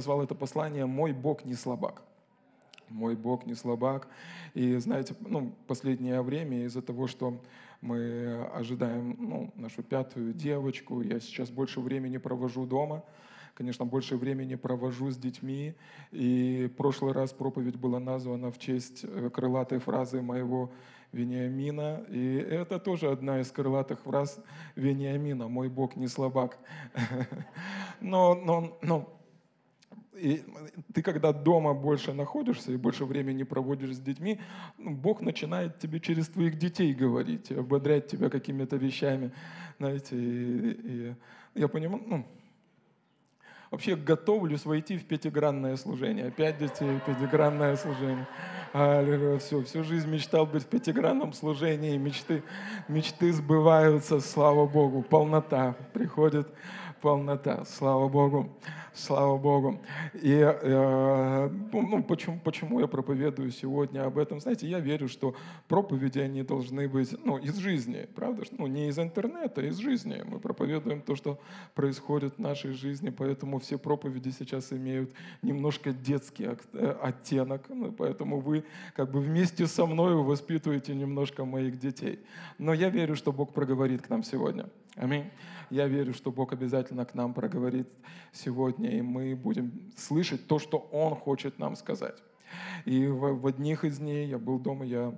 [0.00, 2.02] назвал это послание «Мой Бог не слабак».
[2.88, 4.08] Мой Бог не слабак.
[4.54, 7.38] И знаете, ну, последнее время из-за того, что
[7.82, 13.04] мы ожидаем ну, нашу пятую девочку, я сейчас больше времени провожу дома,
[13.54, 15.74] конечно, больше времени провожу с детьми.
[16.12, 20.70] И в прошлый раз проповедь была названа в честь э, крылатой фразы моего
[21.12, 22.06] Вениамина.
[22.08, 24.40] И это тоже одна из крылатых фраз
[24.76, 25.48] Вениамина.
[25.48, 26.58] «Мой Бог не слабак».
[28.00, 29.19] Но, но, но
[30.14, 30.44] и
[30.92, 34.40] ты когда дома больше находишься и больше времени проводишь с детьми,
[34.76, 39.32] ну, Бог начинает тебе через твоих детей говорить, ободрять тебя какими-то вещами,
[39.78, 41.14] знаете, и, и
[41.54, 42.26] я понимаю, ну,
[43.70, 46.30] вообще готовлюсь войти в пятигранное служение.
[46.30, 48.26] Пять детей, пятигранное служение.
[48.72, 52.42] Аллилуйя, все, всю жизнь мечтал быть в пятигранном служении, мечты,
[52.88, 56.48] мечты сбываются, слава Богу, полнота приходит,
[57.00, 58.50] полнота, слава Богу.
[58.92, 59.80] Слава Богу.
[60.14, 64.40] И э, ну, почему, почему я проповедую сегодня об этом?
[64.40, 65.34] Знаете, я верю, что
[65.68, 68.42] проповеди, они должны быть ну, из жизни, правда?
[68.58, 70.22] Ну, не из интернета, а из жизни.
[70.26, 71.38] Мы проповедуем то, что
[71.74, 75.12] происходит в нашей жизни, поэтому все проповеди сейчас имеют
[75.42, 81.78] немножко детский э, оттенок, ну, поэтому вы как бы вместе со мной воспитываете немножко моих
[81.78, 82.18] детей.
[82.58, 84.66] Но я верю, что Бог проговорит к нам сегодня.
[84.96, 85.30] Аминь.
[85.70, 87.88] Я верю, что Бог обязательно к нам проговорит
[88.32, 92.22] сегодня, и мы будем слышать то, что Он хочет нам сказать.
[92.84, 95.14] И в, в одних из дней я был дома, я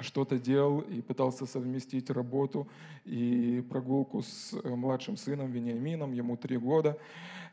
[0.00, 2.68] что-то делал и пытался совместить работу
[3.04, 6.98] и прогулку с э, младшим сыном Вениамином, ему три года.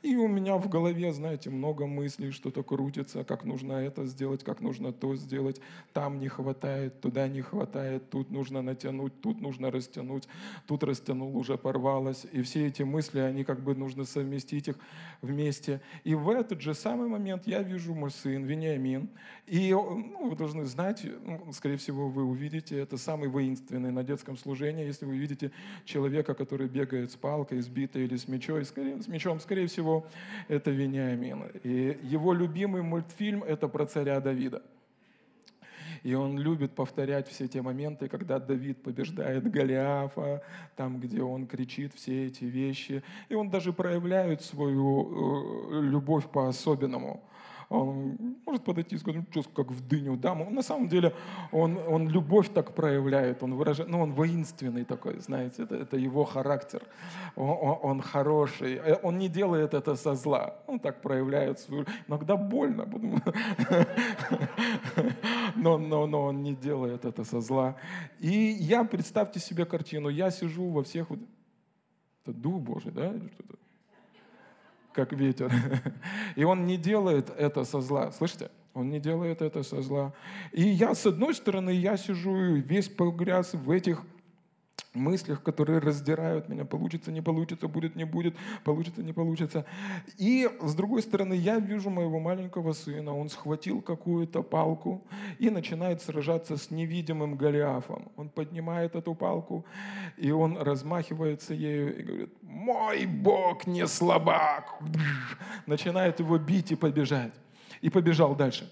[0.01, 4.61] И у меня в голове, знаете, много мыслей, что-то крутится, как нужно это сделать, как
[4.61, 5.59] нужно то сделать.
[5.93, 10.27] Там не хватает, туда не хватает, тут нужно натянуть, тут нужно растянуть,
[10.67, 12.25] тут растянул, уже порвалось.
[12.31, 14.75] И все эти мысли, они как бы нужно совместить их
[15.21, 15.81] вместе.
[16.03, 19.09] И в этот же самый момент я вижу мой сын Вениамин.
[19.47, 24.37] И ну, вы должны знать, ну, скорее всего, вы увидите, это самый воинственный на детском
[24.37, 25.52] служении, если вы видите
[25.86, 30.05] человека, который бегает с палкой, сбитой или с мечом, скорее, с мечом, скорее всего, всего,
[30.48, 31.43] это Вениамин.
[31.64, 34.61] И его любимый мультфильм– это про царя Давида.
[36.03, 40.42] И он любит повторять все те моменты, когда Давид побеждает Голиафа,
[40.75, 43.03] там, где он кричит все эти вещи.
[43.30, 47.23] И он даже проявляет свою э, любовь по-особенному
[47.70, 50.42] может подойти и сказать, ну, что, как в дыню дам.
[50.42, 51.14] Он, на самом деле
[51.52, 56.23] он, он любовь так проявляет, он выражает, ну, он воинственный такой, знаете, это, это его
[56.23, 56.82] характер.
[57.36, 61.86] Он, он, он хороший, э, он не делает это со зла, он так проявляет свою...
[62.08, 62.86] Иногда больно,
[65.55, 67.76] но, но, но он не делает это со зла.
[68.20, 68.30] И
[68.60, 71.08] я, представьте себе картину, я сижу во всех...
[72.23, 73.14] Это Дух Божий, да?
[73.34, 73.67] Что-то?
[74.97, 75.52] Как ветер.
[76.35, 78.11] И он не делает это со зла.
[78.11, 78.49] Слышите?
[78.73, 80.11] Он не делает это со зла.
[80.52, 84.02] И я, с одной стороны, я сижу весь погряз в этих
[84.97, 86.65] мыслях, которые раздирают меня.
[86.65, 89.65] Получится, не получится, будет, не будет, получится, не получится.
[90.17, 93.15] И с другой стороны, я вижу моего маленького сына.
[93.15, 95.03] Он схватил какую-то палку
[95.39, 98.11] и начинает сражаться с невидимым Голиафом.
[98.17, 99.65] Он поднимает эту палку,
[100.17, 104.80] и он размахивается ею и говорит, мой Бог не слабак.
[105.65, 107.33] Начинает его бить и побежать.
[107.81, 108.71] И побежал дальше.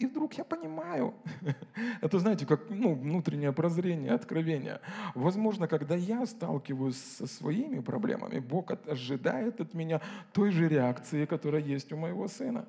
[0.00, 1.12] И вдруг я понимаю,
[2.00, 4.80] это, знаете, как ну, внутреннее прозрение, откровение.
[5.14, 10.00] Возможно, когда я сталкиваюсь со своими проблемами, Бог ожидает от меня
[10.32, 12.64] той же реакции, которая есть у моего сына.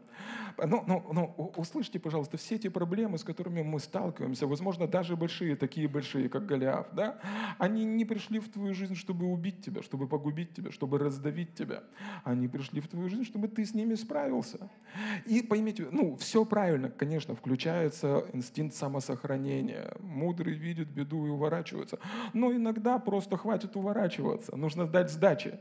[0.58, 5.56] Ну, ну, ну, услышьте, пожалуйста, все эти проблемы, с которыми мы сталкиваемся, возможно, даже большие,
[5.56, 7.20] такие большие, как Голиаф, да,
[7.58, 11.84] они не пришли в твою жизнь, чтобы убить тебя, чтобы погубить тебя, чтобы раздавить тебя.
[12.26, 14.70] Они пришли в твою жизнь, чтобы ты с ними справился.
[15.26, 19.94] И поймите, ну, все правильно, конечно, конечно, включается инстинкт самосохранения.
[20.00, 22.00] Мудрый видит беду и уворачивается.
[22.34, 24.56] Но иногда просто хватит уворачиваться.
[24.56, 25.60] Нужно дать сдачи.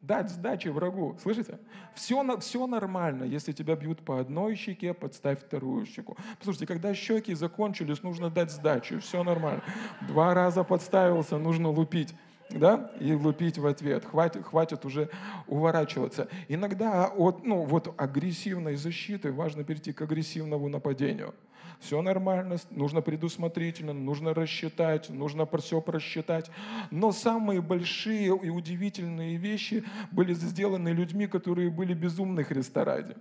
[0.00, 1.18] Дать сдачи врагу.
[1.22, 1.58] Слышите?
[1.94, 3.24] Все, все нормально.
[3.24, 6.16] Если тебя бьют по одной щеке, подставь вторую щеку.
[6.38, 8.98] Послушайте, когда щеки закончились, нужно дать сдачу.
[9.00, 9.62] Все нормально.
[10.08, 12.14] Два раза подставился, нужно лупить
[12.50, 14.04] да, и лупить в ответ.
[14.04, 15.10] Хватит, хватит уже
[15.46, 16.28] уворачиваться.
[16.48, 21.34] Иногда от ну, вот агрессивной защиты важно перейти к агрессивному нападению.
[21.80, 26.50] Все нормально, нужно предусмотрительно, нужно рассчитать, нужно все просчитать.
[26.90, 33.16] Но самые большие и удивительные вещи были сделаны людьми, которые были безумны Христа ради.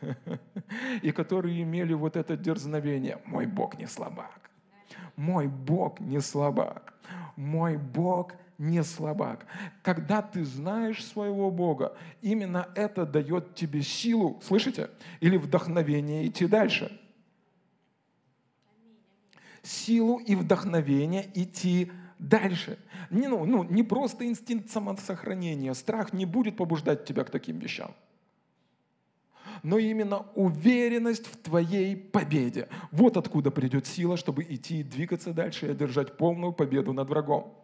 [1.02, 3.18] И которые имели вот это дерзновение.
[3.26, 4.50] Мой Бог не слабак.
[5.16, 6.94] Мой Бог не слабак.
[7.36, 9.46] Мой Бог не слабак.
[9.82, 14.90] Когда ты знаешь своего Бога, именно это дает тебе силу, слышите,
[15.20, 17.00] или вдохновение идти дальше.
[19.62, 22.78] Силу и вдохновение идти дальше.
[23.10, 25.72] Не, ну, ну, не просто инстинкт самосохранения.
[25.74, 27.94] Страх не будет побуждать тебя к таким вещам
[29.64, 32.68] но именно уверенность в твоей победе.
[32.92, 37.63] Вот откуда придет сила, чтобы идти и двигаться дальше и одержать полную победу над врагом.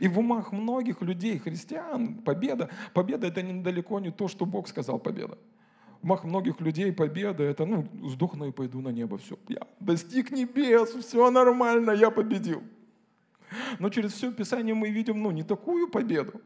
[0.00, 4.98] И в умах многих людей, христиан, победа, победа это недалеко не то, что Бог сказал
[4.98, 5.38] победа.
[6.00, 10.30] В умах многих людей победа это, ну, сдохну и пойду на небо, все, я достиг
[10.30, 12.62] небес, все нормально, я победил.
[13.78, 16.40] Но через все Писание мы видим, ну, не такую победу.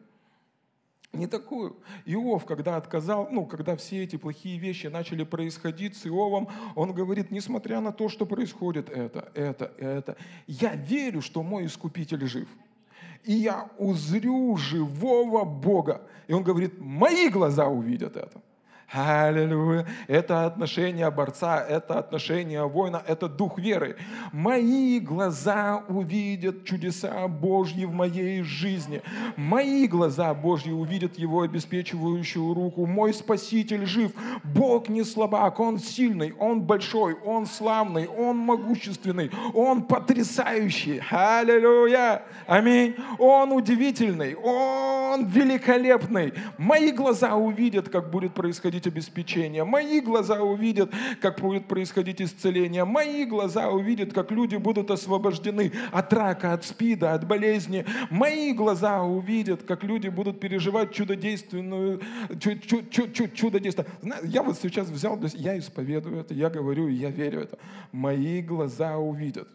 [1.13, 1.77] Не такую.
[2.05, 7.31] Иов, когда отказал, ну, когда все эти плохие вещи начали происходить с Иовом, он говорит,
[7.31, 10.17] несмотря на то, что происходит это, это, это,
[10.47, 12.49] я верю, что мой Искупитель жив
[13.27, 16.01] и я узрю живого Бога.
[16.29, 18.41] И он говорит, мои глаза увидят это.
[18.93, 19.85] Аллилуйя.
[20.07, 23.97] Это отношение борца, это отношение воина, это дух веры.
[24.33, 29.03] Мои глаза увидят чудеса Божьи в моей жизни.
[29.37, 32.87] Мои глаза Божьи увидят его обеспечивающую руку.
[32.87, 34.13] Мой Спаситель жив.
[34.45, 41.03] Бог не слабак, Он сильный, Он большой, Он славный, Он могущественный, Он потрясающий.
[41.11, 42.23] Аллилуйя.
[42.47, 42.95] Аминь.
[43.19, 46.35] Он удивительный, Он великолепный.
[46.57, 49.65] Мои глаза увидят, как будет происходить происходить обеспечение.
[49.65, 50.91] Мои глаза увидят,
[51.21, 52.85] как будет происходить исцеление.
[52.85, 57.85] Мои глаза увидят, как люди будут освобождены от рака, от спида, от болезни.
[58.11, 62.01] Мои глаза увидят, как люди будут переживать чудодейственную,
[62.39, 63.87] чудодействие.
[64.25, 67.59] Я вот сейчас взял, я исповедую это, я говорю, я верю это.
[67.93, 69.49] Мои глаза увидят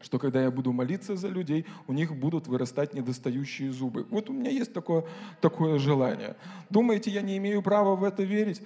[0.00, 4.06] что когда я буду молиться за людей, у них будут вырастать недостающие зубы.
[4.10, 5.04] Вот у меня есть такое,
[5.40, 6.36] такое желание.
[6.70, 8.62] Думаете, я не имею права в это верить?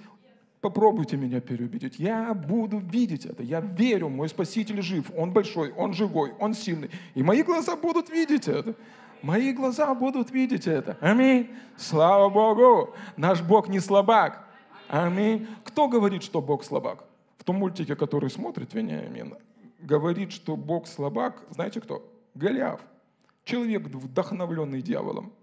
[0.61, 1.99] Попробуйте меня переубедить.
[1.99, 3.43] Я буду видеть это.
[3.43, 5.11] Я верю, мой Спаситель жив.
[5.17, 6.89] Он большой, Он живой, Он сильный.
[7.15, 8.73] И мои глаза будут видеть это.
[9.21, 10.97] Мои глаза будут видеть это.
[11.01, 11.49] Аминь.
[11.75, 12.93] Слава Богу.
[13.17, 14.47] Наш Бог не слабак.
[14.87, 15.47] Аминь.
[15.63, 17.03] Кто говорит, что Бог слабак?
[17.37, 19.35] В том мультике, который смотрит Вениамин,
[19.83, 22.09] говорит, что Бог слабак, знаете кто?
[22.35, 22.81] Голиаф.
[23.43, 25.33] Человек, вдохновленный дьяволом.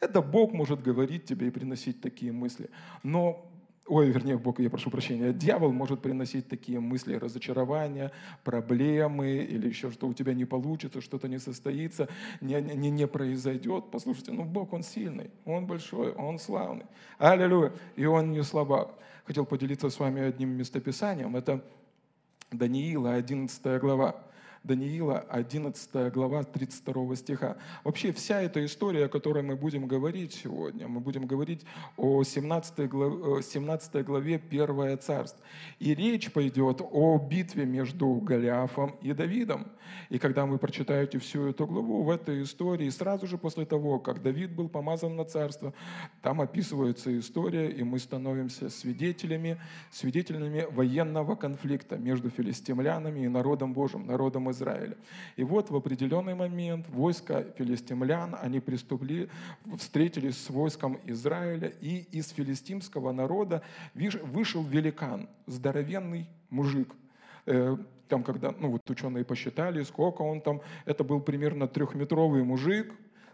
[0.00, 2.70] Это Бог может говорить тебе и приносить такие мысли.
[3.02, 3.50] Но
[3.90, 8.12] ой, вернее, Бог, я прошу прощения, дьявол может приносить такие мысли, разочарования,
[8.44, 12.08] проблемы или еще что у тебя не получится, что-то не состоится,
[12.40, 13.86] не, не, не произойдет.
[13.90, 16.86] Послушайте, ну Бог, Он сильный, Он большой, Он славный.
[17.18, 17.72] Аллилуйя.
[17.96, 18.94] И Он не слабак.
[19.24, 21.36] Хотел поделиться с вами одним местописанием.
[21.36, 21.62] Это
[22.52, 24.14] Даниила, 11 глава.
[24.62, 27.56] Даниила, 11 глава 32 стиха.
[27.82, 31.64] Вообще вся эта история, о которой мы будем говорить сегодня, мы будем говорить
[31.96, 35.40] о 17 главе, 17 главе 1 царств.
[35.78, 39.66] И речь пойдет о битве между Голиафом и Давидом.
[40.10, 44.22] И когда вы прочитаете всю эту главу, в этой истории, сразу же после того, как
[44.22, 45.72] Давид был помазан на царство,
[46.22, 49.58] там описывается история, и мы становимся свидетелями,
[49.90, 54.96] свидетелями военного конфликта между филистимлянами и народом Божьим, народом Израиля.
[55.36, 59.28] И вот в определенный момент войска филистимлян, они приступили,
[59.78, 63.62] встретились с войском Израиля, и из филистимского народа
[63.94, 66.94] вышел великан, здоровенный мужик,
[67.46, 67.76] э,
[68.08, 72.92] там, когда, ну, вот ученые посчитали, сколько он там, это был примерно трехметровый мужик,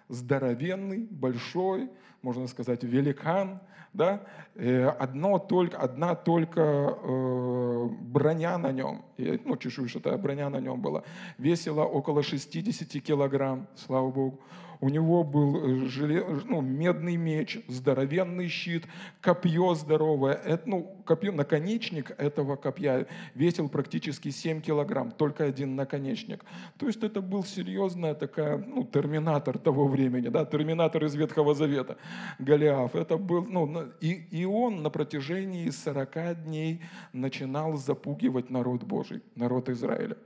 [0.09, 1.91] здоровенный, большой,
[2.23, 3.61] можно сказать, великан,
[3.93, 4.23] да,
[4.55, 11.03] э, одно только, одна только э, броня на нем, ну, чешуйчатая броня на нем была,
[11.39, 14.41] весила около 60 килограмм, слава Богу
[14.81, 18.85] у него был э, желе, ну, медный меч, здоровенный щит,
[19.21, 20.35] копье здоровое.
[20.35, 26.45] Это, ну, копье, наконечник этого копья весил практически 7 килограмм, только один наконечник.
[26.79, 31.97] То есть это был серьезная такая, ну, терминатор того времени, да, терминатор из Ветхого Завета,
[32.39, 32.95] Голиаф.
[32.95, 39.69] Это был, ну, и, и он на протяжении 40 дней начинал запугивать народ Божий, народ
[39.69, 40.17] Израиля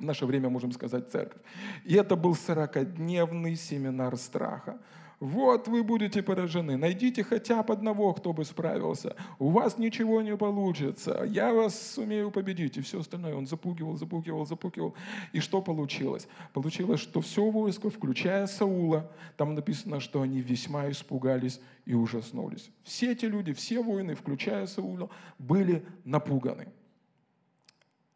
[0.00, 1.42] в наше время можем сказать церковь.
[1.84, 4.78] И это был 40-дневный семинар страха.
[5.20, 6.78] Вот вы будете поражены.
[6.78, 9.16] Найдите хотя бы одного, кто бы справился.
[9.38, 11.24] У вас ничего не получится.
[11.28, 12.78] Я вас сумею победить.
[12.78, 13.34] И все остальное.
[13.34, 14.94] Он запугивал, запугивал, запугивал.
[15.34, 16.26] И что получилось?
[16.54, 22.70] Получилось, что все войско, включая Саула, там написано, что они весьма испугались и ужаснулись.
[22.82, 26.68] Все эти люди, все воины, включая Саула, были напуганы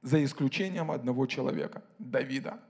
[0.05, 2.61] за исключением одного человека– Давида.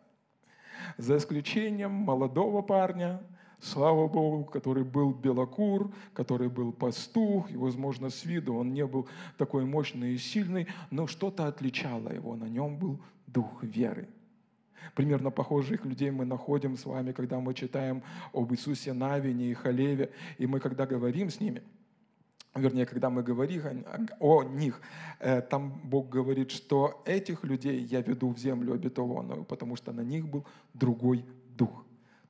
[0.97, 3.21] За исключением молодого парня,
[3.61, 9.09] слава Богу, который был белокур, который был пастух, и, возможно, с виду он не был
[9.37, 14.09] такой мощный и сильный, но что-то отличало его, на нем был дух веры.
[14.95, 20.13] Примерно похожих людей мы находим с вами, когда мы читаем об Иисусе Навине и Халеве,
[20.39, 21.65] и мы, когда говорим с ними,
[22.55, 23.85] вернее, когда мы говорим
[24.21, 24.81] о, них,
[25.21, 30.03] э, там Бог говорит, что этих людей я веду в землю обетованную, потому что на
[30.03, 30.45] них был
[30.75, 31.25] другой
[31.57, 31.84] дух.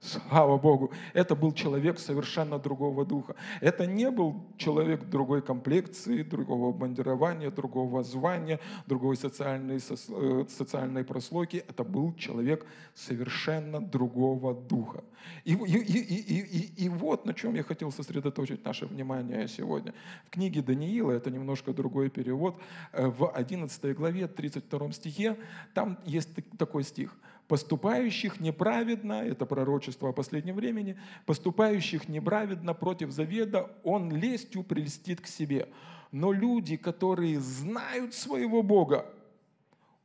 [0.05, 3.37] Слава Богу, это был человек совершенно другого духа.
[3.63, 11.65] Это не был человек другой комплекции, другого бандирования, другого звания, другой социальной, э, социальной прослойки.
[11.67, 15.03] Это был человек совершенно другого духа.
[15.45, 19.95] И, и, и, и, и, и вот на чем я хотел сосредоточить наше внимание сегодня.
[20.27, 22.61] В книге Даниила, это немножко другой перевод,
[22.93, 25.39] э, в 11 главе, 32 стихе,
[25.73, 27.17] там есть такой стих–
[27.49, 35.27] поступающих неправедно, это пророчество о последнем времени, поступающих неправедно против заведа, он лестью прельстит к
[35.27, 35.69] себе.
[36.13, 39.07] Но люди, которые знают своего Бога,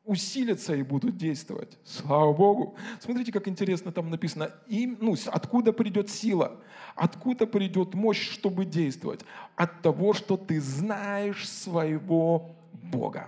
[0.09, 1.77] усилятся и будут действовать.
[1.83, 2.75] Слава Богу.
[2.99, 4.51] Смотрите, как интересно там написано.
[4.67, 6.59] Им, ну, откуда придет сила?
[6.95, 9.23] Откуда придет мощь, чтобы действовать?
[9.55, 13.27] От того, что ты знаешь своего Бога.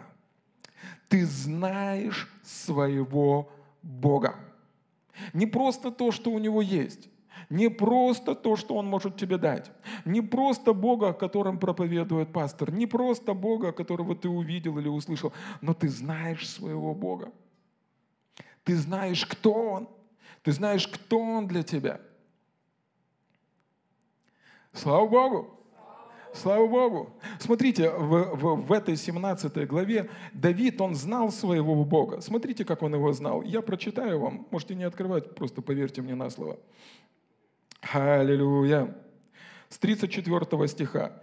[1.07, 3.51] Ты знаешь своего
[3.83, 4.35] Бога.
[5.33, 7.09] Не просто то, что у Него есть.
[7.49, 9.71] Не просто то, что Он может тебе дать.
[10.05, 12.71] Не просто Бога, о котором проповедует пастор.
[12.71, 15.33] Не просто Бога, которого ты увидел или услышал.
[15.61, 17.31] Но ты знаешь своего Бога.
[18.63, 19.89] Ты знаешь, кто Он.
[20.43, 21.99] Ты знаешь, кто Он для тебя.
[24.73, 25.60] Слава Богу!
[26.33, 27.09] Слава Богу.
[27.39, 32.21] Смотрите, в, в, в этой 17 главе Давид, он знал своего Бога.
[32.21, 33.41] Смотрите, как он его знал.
[33.41, 36.57] Я прочитаю вам, можете не открывать, просто поверьте мне на слово.
[37.81, 38.95] Аллилуйя.
[39.69, 41.21] С 34 стиха.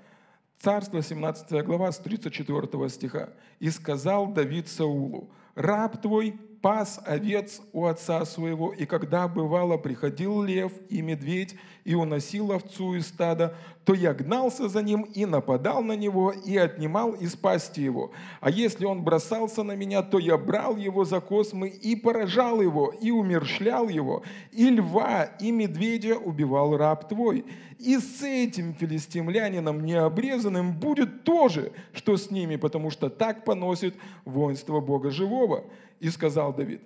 [0.59, 3.31] Царство, 17 глава, с 34 стиха.
[3.61, 10.43] «И сказал Давид Саулу, раб твой пас овец у отца своего, и когда, бывало, приходил
[10.43, 15.83] лев и медведь, и уносил овцу из стада, то я гнался за ним и нападал
[15.83, 18.11] на него, и отнимал из пасти его.
[18.43, 22.93] А если он бросался на меня, то я брал его за космы и поражал его,
[23.01, 24.23] и умершлял его,
[24.53, 27.47] и льва, и медведя убивал раб твой.
[27.79, 33.95] И с этим филистимлянином необрезанным будет то же, что с ними, потому что так поносит
[34.27, 35.65] воинство Бога живого.
[36.01, 36.83] И сказал Давид,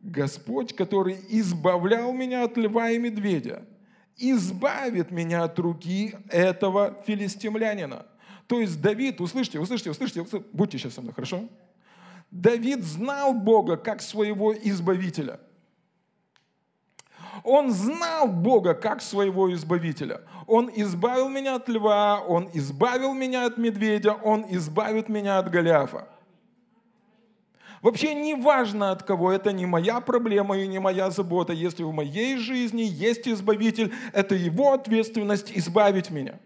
[0.00, 3.64] Господь, который избавлял меня от льва и медведя,
[4.16, 8.06] избавит меня от руки этого филистимлянина.
[8.46, 11.48] То есть Давид, услышьте, услышьте, услышьте, услышьте будьте сейчас со мной, хорошо?
[12.30, 15.40] Давид знал Бога как своего избавителя.
[17.44, 20.22] Он знал Бога как своего избавителя.
[20.46, 26.08] Он избавил меня от льва, он избавил меня от медведя, он избавит меня от Голиафа.
[27.86, 31.52] Вообще не важно от кого, это не моя проблема и не моя забота.
[31.52, 36.40] Если в моей жизни есть Избавитель, это Его ответственность избавить меня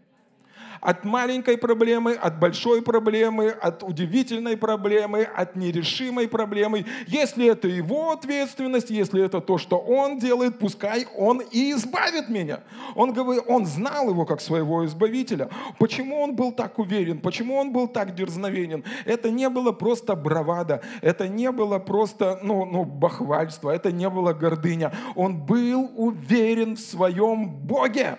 [0.80, 6.86] от маленькой проблемы, от большой проблемы, от удивительной проблемы, от нерешимой проблемы.
[7.06, 12.60] Если это его ответственность, если это то, что он делает, пускай он и избавит меня.
[12.94, 15.50] Он, говорит, он знал его как своего избавителя.
[15.78, 17.20] Почему он был так уверен?
[17.20, 18.84] Почему он был так дерзновенен?
[19.04, 24.32] Это не было просто бравада, это не было просто ну, ну, бахвальство, это не было
[24.32, 24.92] гордыня.
[25.14, 28.18] Он был уверен в своем Боге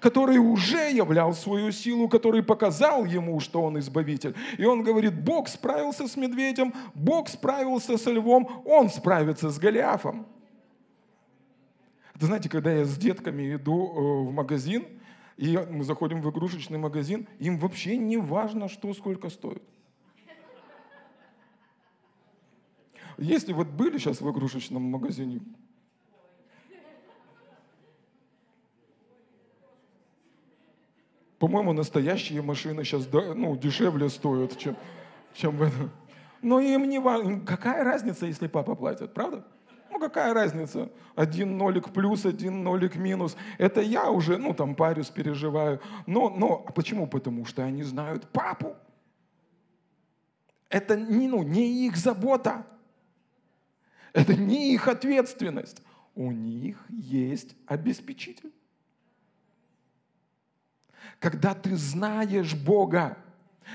[0.00, 4.34] который уже являл свою силу, который показал ему, что он избавитель.
[4.58, 10.26] И он говорит, Бог справился с медведем, Бог справился со львом, он справится с Голиафом.
[12.14, 14.86] Это знаете, когда я с детками иду э, в магазин,
[15.36, 19.62] и мы заходим в игрушечный магазин, им вообще не важно, что сколько стоит.
[23.18, 25.40] Если вот были сейчас в игрушечном магазине,
[31.42, 34.76] По-моему, настоящие машины сейчас ну, дешевле стоят, чем,
[35.34, 35.90] чем в этом.
[36.40, 37.40] Но им не важно.
[37.40, 39.44] Какая разница, если папа платит, правда?
[39.90, 40.88] Ну, какая разница?
[41.16, 43.36] Один нолик плюс, один нолик минус.
[43.58, 45.80] Это я уже, ну, там, парюсь, переживаю.
[46.06, 47.08] Но, но а почему?
[47.08, 48.76] Потому что они знают папу.
[50.68, 52.64] Это не, ну, не их забота.
[54.12, 55.82] Это не их ответственность.
[56.14, 58.52] У них есть обеспечитель
[61.22, 63.16] когда ты знаешь Бога,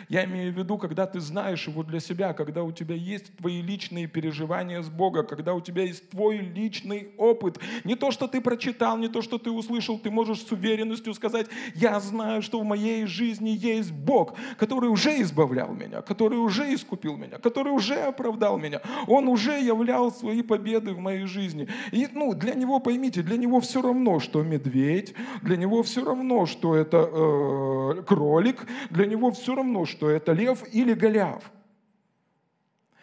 [0.10, 3.62] Я имею в виду, когда ты знаешь его для себя, когда у тебя есть твои
[3.62, 7.60] личные переживания с Богом, когда у тебя есть твой личный опыт.
[7.84, 11.48] Не то, что ты прочитал, не то, что ты услышал, ты можешь с уверенностью сказать,
[11.76, 17.18] я знаю, что в моей жизни есть Бог, который уже избавлял меня, который уже искупил
[17.18, 18.82] меня, который уже оправдал меня.
[19.08, 21.68] Он уже являл свои победы в моей жизни.
[21.92, 26.46] И ну, для него, поймите, для него все равно, что медведь, для него все равно,
[26.46, 31.52] что это э, кролик, для него все равно, что это лев или Голиаф.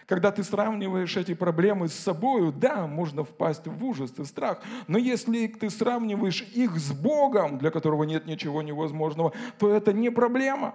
[0.06, 4.98] Когда ты сравниваешь эти проблемы с собой, да, можно впасть в ужас и страх, но
[4.98, 10.74] если ты сравниваешь их с Богом, для которого нет ничего невозможного, то это не проблема.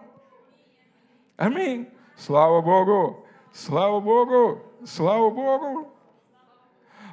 [1.38, 1.88] Аминь.
[2.18, 3.26] Слава Богу!
[3.54, 4.62] Слава Богу!
[4.86, 5.94] Слава Богу!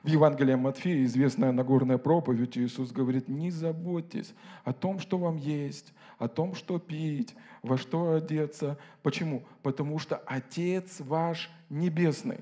[0.02, 4.34] В Евангелии Матфея известная Нагорная проповедь, Иисус говорит, не заботьтесь
[4.64, 8.78] о том, что вам есть, о том, что пить, во что одеться.
[9.02, 9.44] Почему?
[9.62, 12.40] Потому что Отец ваш Небесный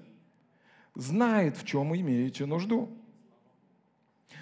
[0.94, 2.96] знает, в чем имеете нужду.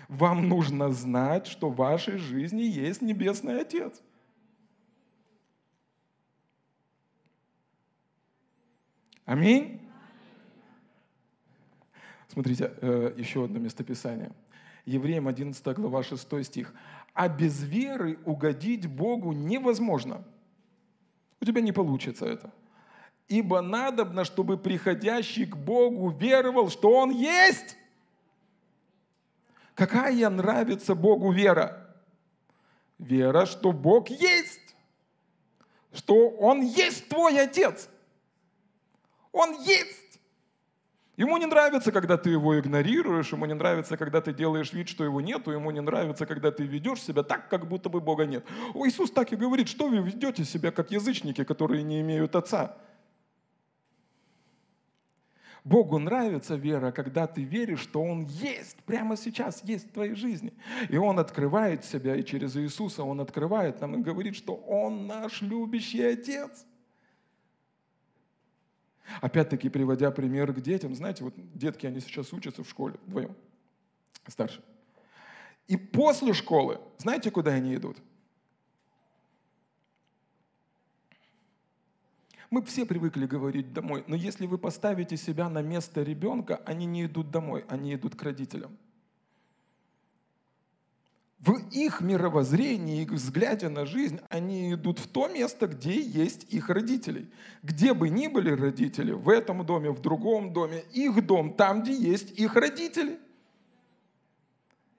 [0.08, 4.02] Вам нужно знать, что в вашей жизни есть Небесный Отец.
[9.24, 9.80] Аминь.
[12.28, 14.32] Смотрите, э, еще одно местописание.
[14.84, 16.74] Евреям 11 глава 6 стих.
[17.14, 20.24] «А без веры угодить Богу невозможно».
[21.40, 22.52] У тебя не получится это.
[23.28, 27.76] «Ибо надобно, чтобы приходящий к Богу веровал, что Он есть».
[29.74, 31.96] Какая нравится Богу вера?
[32.98, 34.76] Вера, что Бог есть.
[35.92, 37.88] Что Он есть твой Отец.
[39.32, 40.11] Он есть.
[41.16, 45.04] Ему не нравится, когда ты его игнорируешь, ему не нравится, когда ты делаешь вид, что
[45.04, 48.46] его нету, ему не нравится, когда ты ведешь себя так, как будто бы Бога нет.
[48.72, 52.78] О, Иисус так и говорит, что вы ведете себя как язычники, которые не имеют Отца.
[55.64, 60.52] Богу нравится вера, когда ты веришь, что Он есть, прямо сейчас есть в твоей жизни.
[60.88, 65.42] И Он открывает себя, и через Иисуса Он открывает нам и говорит, что Он наш
[65.42, 66.66] любящий Отец.
[69.20, 73.34] Опять-таки, приводя пример к детям, знаете, вот детки, они сейчас учатся в школе вдвоем,
[74.26, 74.62] старше.
[75.68, 77.98] И после школы, знаете, куда они идут?
[82.50, 87.06] Мы все привыкли говорить домой, но если вы поставите себя на место ребенка, они не
[87.06, 88.76] идут домой, они идут к родителям
[91.42, 96.70] в их мировоззрении, их взгляде на жизнь, они идут в то место, где есть их
[96.70, 97.28] родители.
[97.64, 101.94] Где бы ни были родители, в этом доме, в другом доме, их дом, там, где
[101.94, 103.18] есть их родители.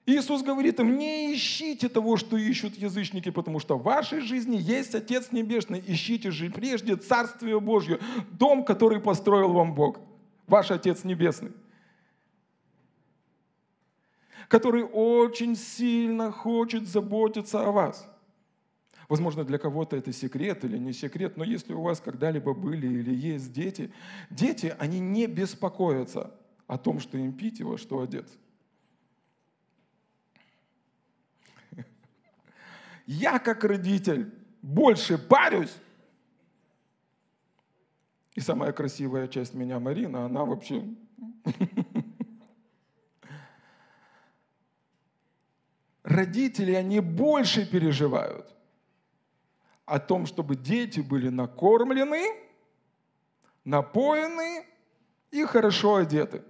[0.04, 4.94] Иисус говорит им, не ищите того, что ищут язычники, потому что в вашей жизни есть
[4.94, 5.82] Отец Небесный.
[5.86, 8.00] Ищите же прежде Царствие Божье,
[8.32, 9.98] дом, который построил вам Бог,
[10.46, 11.52] ваш Отец Небесный
[14.48, 18.08] который очень сильно хочет заботиться о вас.
[19.08, 23.14] Возможно, для кого-то это секрет или не секрет, но если у вас когда-либо были или
[23.14, 23.92] есть дети,
[24.30, 26.32] дети, они не беспокоятся
[26.66, 28.36] о том, что им пить и во что одеться.
[33.06, 35.76] Я, как родитель, больше парюсь.
[38.34, 40.82] И самая красивая часть меня, Марина, она вообще
[46.04, 48.54] родители, они больше переживают
[49.86, 52.22] о том, чтобы дети были накормлены,
[53.64, 54.64] напоены
[55.30, 56.42] и хорошо одеты.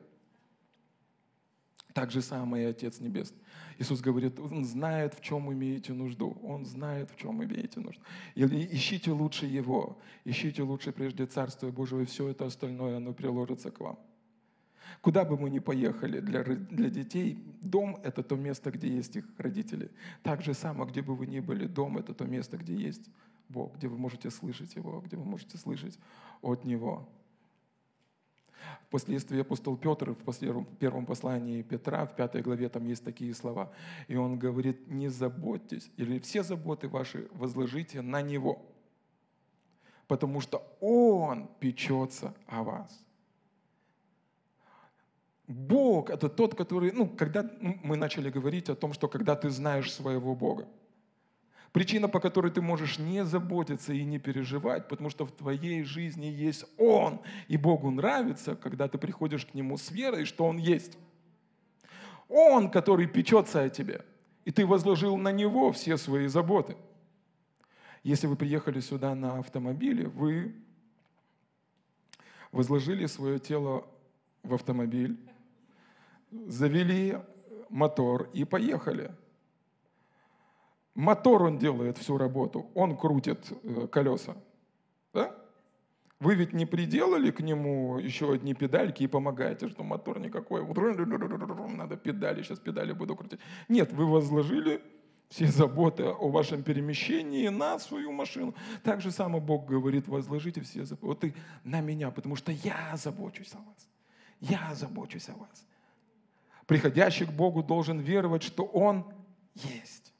[1.94, 3.38] Так же самое и Отец Небесный.
[3.78, 6.36] Иисус говорит, Он знает, в чем имеете нужду.
[6.42, 8.02] Он знает, в чем имеете нужду.
[8.34, 9.98] Или ищите лучше Его.
[10.24, 13.98] Ищите лучше прежде Царство Божие, и все это остальное, оно приложится к вам.
[15.00, 19.24] Куда бы мы ни поехали для, для детей, дом– это то место, где есть их
[19.38, 19.90] родители.
[20.22, 23.10] Так же само, где бы вы ни были, дом– это то место, где есть
[23.48, 25.98] Бог, где вы можете слышать Его, где вы можете слышать
[26.42, 27.08] от Него.
[28.88, 33.70] Впоследствии апостол Петр в первом послании Петра, в пятой главе, там есть такие слова.
[34.08, 38.62] И он говорит, не заботьтесь, или все заботы ваши возложите на Него,
[40.06, 43.04] потому что Он печется о вас.
[45.46, 49.50] Бог– это тот, который, ну, когда ну, мы начали говорить о том, что когда ты
[49.50, 50.66] знаешь своего Бога,
[51.72, 56.26] причина, по которой ты можешь не заботиться и не переживать, потому что в твоей жизни
[56.26, 60.96] есть Он, и Богу нравится, когда ты приходишь к Нему с верой, что Он есть.
[62.28, 64.02] Он, который печется о тебе,
[64.46, 66.76] и ты возложил на Него все свои заботы.
[68.02, 70.54] Если вы приехали сюда на автомобиле, вы
[72.50, 73.86] возложили свое тело
[74.42, 75.18] в автомобиль,
[76.46, 77.18] завели
[77.70, 79.10] мотор и поехали.
[80.94, 84.36] Мотор он делает всю работу, он крутит э, колеса.
[85.12, 85.34] Да?
[86.20, 90.64] Вы ведь не приделали к нему еще одни педальки и помогаете, что мотор никакой,
[91.76, 93.40] надо педали, сейчас педали буду крутить.
[93.68, 94.80] Нет, вы возложили
[95.28, 98.54] все заботы о вашем перемещении на свою машину.
[98.84, 103.58] Так же само Бог говорит, возложите все заботы на меня, потому что я забочусь о
[103.58, 103.88] вас.
[104.40, 105.66] Я забочусь о вас.
[106.66, 109.04] Приходящий к Богу должен веровать, что Он
[109.54, 110.12] есть.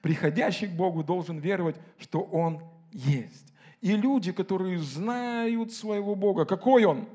[0.00, 2.60] Приходящий к Богу должен веровать, что Он
[2.92, 3.52] есть.
[3.80, 7.08] И люди, которые знают своего Бога, какой Он,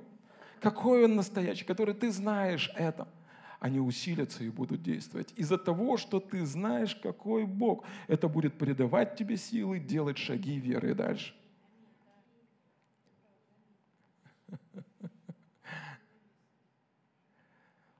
[0.61, 3.07] какой Он настоящий, который ты знаешь это–
[3.59, 5.33] они усилятся и будут действовать.
[5.35, 10.95] Из-за того, что ты знаешь, какой Бог, это будет придавать тебе силы делать шаги веры
[10.95, 11.33] дальше.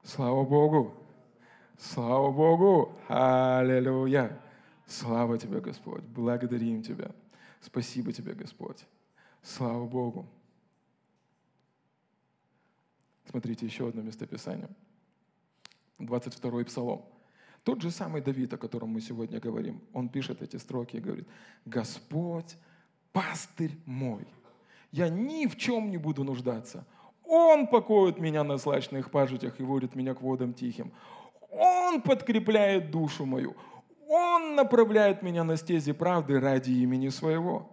[0.10, 0.92] Слава Богу!
[1.78, 2.98] Слава Богу!
[3.08, 4.42] Аллилуйя!
[4.88, 6.02] Слава Тебе, Господь!
[6.02, 7.12] Благодарим Тебя!
[7.62, 8.88] Спасибо Тебе, Господь!
[9.44, 10.28] Слава Богу!
[13.30, 14.70] Смотрите, еще одно местописание–
[16.00, 17.06] 22 псалом.
[17.64, 21.28] Тот же самый Давид, о котором мы сегодня говорим, он пишет эти строки и говорит,
[21.66, 22.58] «Господь,
[23.12, 24.28] пастырь мой,
[24.92, 26.88] я ни в чем не буду нуждаться.
[27.32, 30.92] Он покоит меня на слачных пажитях и водит меня к водам тихим.
[31.52, 33.56] Он подкрепляет душу мою.
[34.08, 37.70] Он направляет меня на стези правды ради имени своего».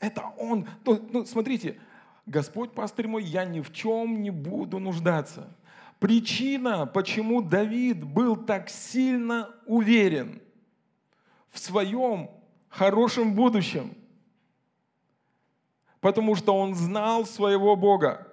[0.00, 0.68] Это Он.
[0.84, 1.78] Ну, ну, смотрите,
[2.26, 5.56] Господь, пастырь мой, я ни в чем не буду нуждаться.
[6.00, 10.42] Причина, почему Давид был так сильно уверен
[11.50, 12.30] в своем
[12.68, 13.96] хорошем будущем,
[16.06, 18.28] потому что он знал своего Бога.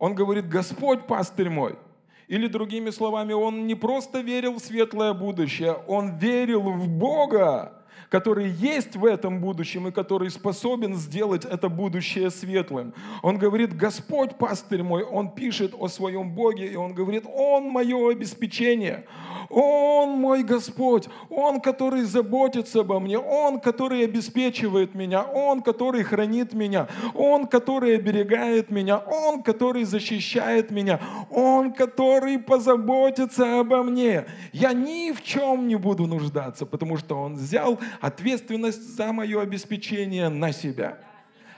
[0.00, 1.78] Он говорит, Господь пастырь мой.
[2.26, 8.48] Или другими словами, он не просто верил в светлое будущее, он верил в Бога, который
[8.48, 12.94] есть в этом будущем и который способен сделать это будущее светлым.
[13.22, 18.12] Он говорит, Господь пастырь мой, он пишет о своем Боге, и он говорит, Он мое
[18.12, 19.04] обеспечение,
[19.50, 26.52] Он мой Господь, Он, который заботится обо мне, Он, который обеспечивает меня, Он, который хранит
[26.52, 34.26] меня, Он, который оберегает меня, Он, который защищает меня, Он, который позаботится обо мне.
[34.52, 40.28] Я ни в чем не буду нуждаться, потому что Он взял ответственность за мое обеспечение
[40.28, 40.98] на себя.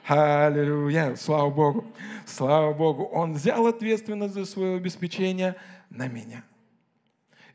[0.06, 1.84] Аллилуйя, слава Богу,
[2.26, 3.04] слава Богу.
[3.04, 5.56] Он взял ответственность за свое обеспечение
[5.90, 6.44] на меня.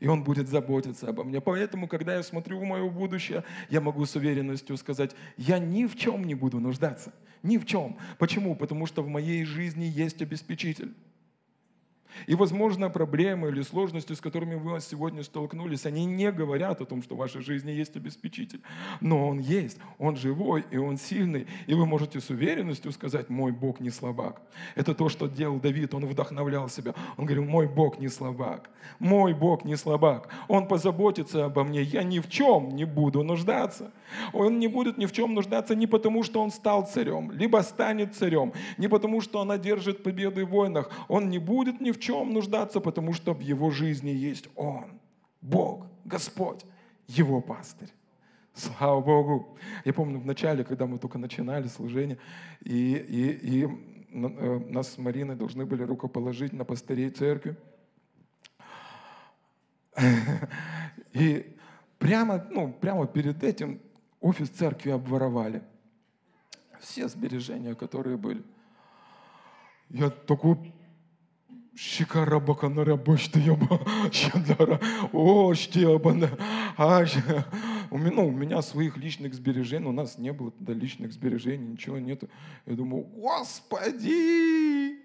[0.00, 1.40] И Он будет заботиться обо мне.
[1.40, 5.96] Поэтому, когда я смотрю в мое будущее, я могу с уверенностью сказать, я ни в
[5.96, 7.12] чем не буду нуждаться.
[7.42, 7.96] Ни в чем.
[8.18, 8.54] Почему?
[8.56, 10.92] Потому что в моей жизни есть обеспечитель.
[12.26, 17.02] И, возможно, проблемы или сложности, с которыми вы сегодня столкнулись, они не говорят о том,
[17.02, 18.60] что в вашей жизни есть обеспечитель.
[19.00, 21.46] Но он есть, он живой и он сильный.
[21.66, 24.42] И вы можете с уверенностью сказать, мой Бог не слабак.
[24.74, 26.94] Это то, что делал Давид, он вдохновлял себя.
[27.16, 30.28] Он говорил, мой Бог не слабак, мой Бог не слабак.
[30.48, 33.92] Он позаботится обо мне, я ни в чем не буду нуждаться.
[34.32, 38.14] Он не будет ни в чем нуждаться не потому, что он стал царем, либо станет
[38.14, 40.90] царем, не потому, что он одержит победы в войнах.
[41.08, 44.98] Он не будет ни в чем нуждаться, потому что в его жизни есть Он,
[45.40, 46.64] Бог, Господь,
[47.06, 47.90] его пастырь.
[48.54, 49.56] Слава Богу.
[49.84, 52.18] Я помню в начале, когда мы только начинали служение,
[52.60, 57.56] и, и, и э, нас с Мариной должны были рукоположить на пастырей церкви.
[61.12, 61.54] И
[61.98, 63.80] прямо, ну, прямо перед этим
[64.20, 65.62] офис церкви обворовали.
[66.80, 68.42] Все сбережения, которые были.
[69.90, 70.72] Я такой
[71.74, 73.80] Шикарабака на рабочте яба,
[74.12, 74.78] щадара,
[75.12, 76.28] о, штебана,
[76.76, 77.04] а,
[77.90, 81.66] у меня, ну, у меня своих личных сбережений, у нас не было тогда личных сбережений,
[81.66, 82.28] ничего нету.
[82.66, 84.98] Я думаю, Господи!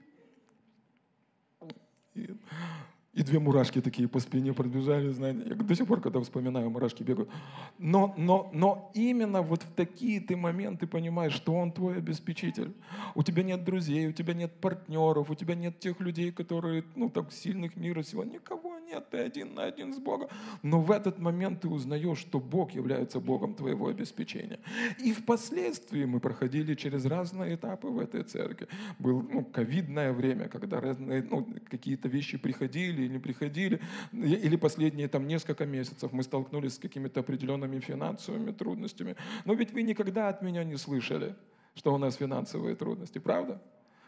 [3.18, 5.42] И две мурашки такие по спине пробежали, знаете.
[5.50, 7.32] Я до сих пор, когда вспоминаю, мурашки бегают.
[7.80, 12.76] Но, но, но именно вот в такие ты моменты понимаешь, что Он твой обеспечитель.
[13.16, 17.10] У тебя нет друзей, у тебя нет партнеров, у тебя нет тех людей, которые, ну,
[17.10, 18.24] так сильных мира сего.
[18.24, 20.30] Никого нет, ты один на один с Богом.
[20.62, 24.60] Но в этот момент ты узнаешь, что Бог является Богом твоего обеспечения.
[25.04, 28.68] И впоследствии мы проходили через разные этапы в этой церкви.
[29.00, 35.28] Было ну, ковидное время, когда разные, ну, какие-то вещи приходили, или приходили, или последние там
[35.28, 39.16] несколько месяцев мы столкнулись с какими-то определенными финансовыми трудностями.
[39.46, 41.36] Но ведь вы никогда от меня не слышали,
[41.74, 43.62] что у нас финансовые трудности, правда?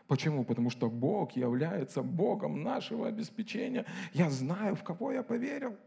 [0.08, 0.44] Почему?
[0.44, 3.86] Потому что Бог является Богом нашего обеспечения.
[4.14, 5.78] Я знаю, в кого я поверил.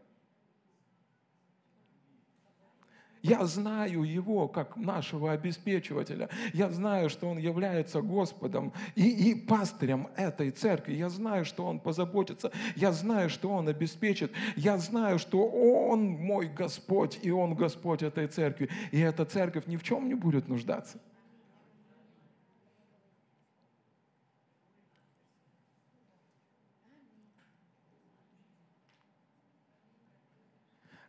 [3.23, 6.27] Я знаю Его как нашего обеспечивателя.
[6.53, 10.95] Я знаю, что Он является Господом и, и пастырем этой церкви.
[10.95, 12.51] Я знаю, что Он позаботится.
[12.75, 14.33] Я знаю, что Он обеспечит.
[14.57, 18.69] Я знаю, что Он мой Господь, и Он Господь этой церкви.
[18.91, 20.99] И эта церковь ни в чем не будет нуждаться.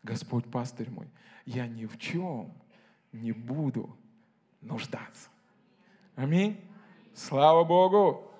[0.05, 1.09] Господь пастырь мой,
[1.47, 2.53] я ни в чем
[3.13, 3.97] не буду
[4.61, 5.29] нуждаться.
[6.17, 6.61] Аминь.
[7.15, 8.31] Слава Богу!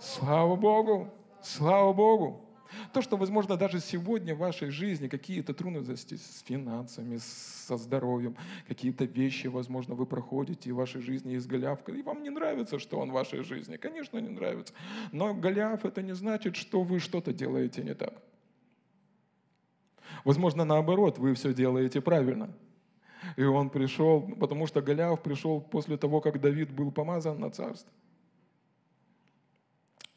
[0.00, 1.12] Слава Богу!
[1.42, 2.42] Слава Богу!
[2.92, 9.04] То, что, возможно, даже сегодня в вашей жизни какие-то трудности с финансами, со здоровьем, какие-то
[9.04, 13.10] вещи, возможно, вы проходите, в вашей жизни есть Голиаф, и вам не нравится, что он
[13.10, 13.76] в вашей жизни.
[13.76, 14.74] Конечно, не нравится.
[15.12, 18.14] Но Голиаф это не значит, что вы что-то делаете не так.
[20.26, 22.50] Возможно, наоборот, вы все делаете правильно.
[23.36, 27.92] И он пришел, потому что Голиаф пришел после того, как Давид был помазан на царство.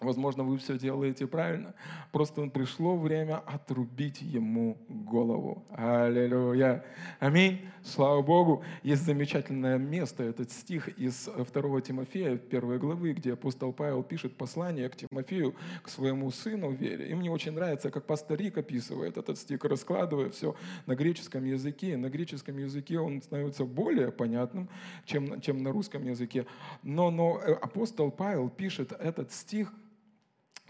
[0.02, 1.74] Возможно, вы все делаете правильно.
[2.14, 5.66] Просто пришло время отрубить ему голову.
[5.72, 6.86] Аллилуйя.
[7.20, 7.60] Аминь.
[7.84, 8.64] Слава Богу.
[8.82, 14.88] Есть замечательное место, этот стих из 2 Тимофея, первой главы, где апостол Павел пишет послание
[14.88, 17.10] к Тимофею, к своему сыну в вере.
[17.10, 21.98] И мне очень нравится, как пастор Рик описывает этот стих, раскладывая все на греческом языке.
[21.98, 24.70] На греческом языке он становится более понятным,
[25.04, 26.46] чем, чем на русском языке.
[26.84, 29.74] Но, но э, апостол Павел пишет этот стих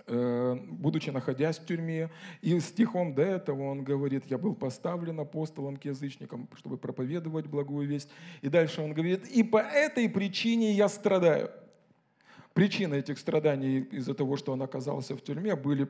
[0.10, 2.10] будучи находясь в тюрьме.
[2.42, 7.88] И стихом до этого он говорит, я был поставлен апостолом к язычникам, чтобы проповедовать благую
[7.88, 8.10] весть.
[8.42, 11.52] И дальше он говорит, и по этой причине я страдаю.
[12.54, 15.88] Причины этих страданий из-за того, что он оказался в тюрьме, были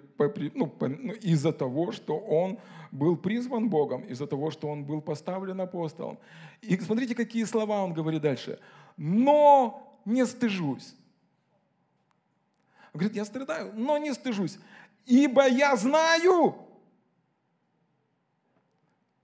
[0.53, 2.59] ну, ну, из-за того, что он
[2.91, 6.19] был призван Богом, из-за того, что он был поставлен апостолом.
[6.61, 8.59] И смотрите, какие слова он говорит дальше.
[8.97, 10.95] «Но не стыжусь».
[12.93, 14.57] Он говорит, я страдаю, но не стыжусь,
[15.05, 16.55] ибо я знаю,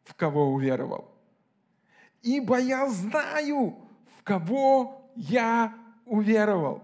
[0.03, 1.11] в кого уверовал.
[2.21, 3.75] Ибо я знаю,
[4.17, 5.75] в кого я
[6.05, 6.83] уверовал.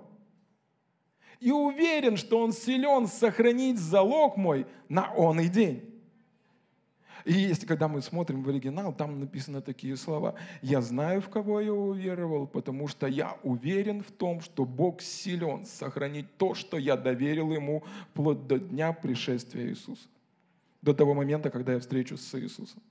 [1.40, 5.91] И уверен, что он силен сохранить залог мой на он и день.
[7.26, 10.36] И если когда мы смотрим в оригинал, там написаны такие слова.
[10.62, 15.66] «Я знаю, в кого я уверовал, потому что я уверен в том, что Бог силен
[15.66, 20.08] сохранить то, что я доверил Ему вплоть до дня пришествия Иисуса».
[20.82, 22.82] До того момента, когда я встречусь с Иисусом.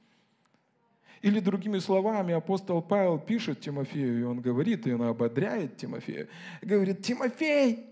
[1.23, 6.29] Или другими словами, апостол Павел пишет Тимофею, и он говорит, и он ободряет Тимофея,
[6.63, 7.85] говорит, Тимофей,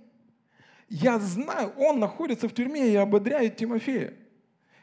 [0.89, 4.15] я знаю, он находится в тюрьме и ободряет Тимофея.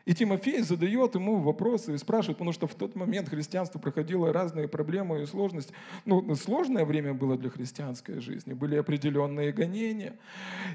[0.06, 4.68] И Тимофей задает ему вопросы и спрашивает, потому что в тот момент христианство проходило разные
[4.68, 5.74] проблемы и сложности.
[6.06, 10.15] Ну, сложное время было для христианской жизни, были определенные гонения.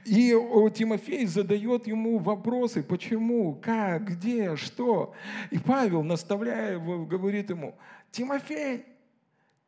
[0.05, 0.37] И
[0.75, 5.15] Тимофей задает ему вопросы, почему, как, где, что.
[5.53, 7.77] И Павел, наставляя его, говорит ему,
[8.11, 8.85] Тимофей,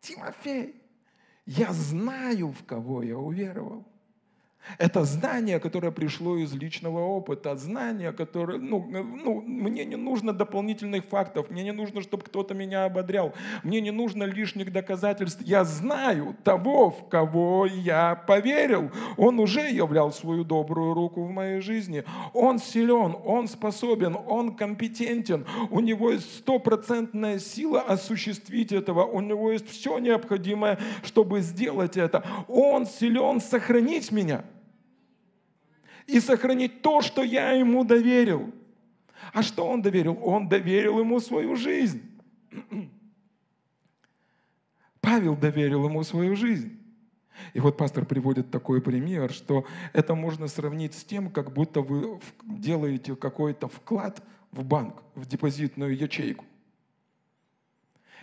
[0.01, 0.75] Тимофей,
[1.46, 3.85] я знаю, в кого я уверовал.
[4.79, 11.05] Это знание, которое пришло из личного опыта, знание, которое, ну, ну, мне не нужно дополнительных
[11.05, 15.42] фактов, мне не нужно, чтобы кто-то меня ободрял, мне не нужно лишних доказательств.
[15.42, 18.90] Я знаю того, в кого я поверил.
[19.16, 22.05] Он уже являл свою добрую руку в моей жизни.
[22.33, 25.44] Он силен, он способен, он компетентен.
[25.70, 29.05] У него есть стопроцентная сила осуществить этого.
[29.05, 32.25] У него есть все необходимое, чтобы сделать это.
[32.48, 34.44] Он силен сохранить меня
[36.06, 38.52] и сохранить то, что я ему доверил.
[39.32, 40.18] А что он доверил?
[40.22, 42.02] Он доверил ему свою жизнь.
[45.00, 46.78] Павел доверил ему свою жизнь.
[47.54, 52.20] И вот пастор приводит такой пример, что это можно сравнить с тем, как будто вы
[52.44, 56.44] делаете какой-то вклад в банк, в депозитную ячейку.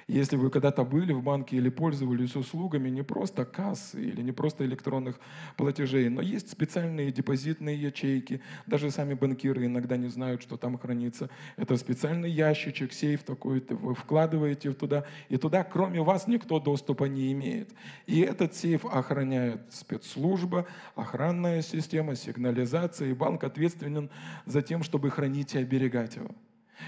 [0.10, 4.66] Если вы когда-то были в банке или пользовались услугами не просто кассы или не просто
[4.66, 5.20] электронных
[5.56, 8.42] платежей, но есть специальные депозитные ячейки.
[8.66, 11.30] Даже сами банкиры иногда не знают, что там хранится.
[11.58, 17.32] Это специальный ящичек, сейф такой, вы вкладываете туда, и туда кроме вас никто доступа не
[17.34, 17.70] имеет.
[18.08, 24.10] И этот сейф охраняет спецслужба, охранная система, сигнализация, и банк ответственен
[24.48, 26.32] за тем, чтобы хранить и оберегать его.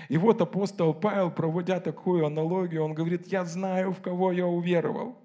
[0.10, 5.16] И вот апостол Павел, проводя такую аналогию, он говорит, я знаю, в кого я уверовал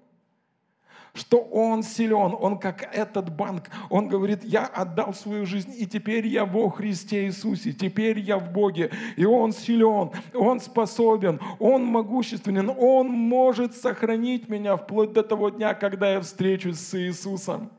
[1.17, 3.69] что он силен, он как этот банк.
[3.89, 8.51] Он говорит, я отдал свою жизнь, и теперь я во Христе Иисусе, теперь я в
[8.51, 15.49] Боге, и он силен, он способен, он могущественен, он может сохранить меня вплоть до того
[15.49, 17.71] дня, когда я встречусь с Иисусом.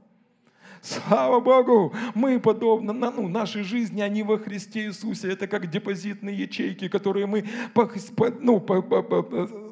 [0.89, 1.93] Слава Богу!
[2.15, 5.31] Мы подобно, ну, нашей жизни, они во Христе Иисусе.
[5.33, 7.45] Это как депозитные ячейки, которые мы
[8.41, 8.65] ну,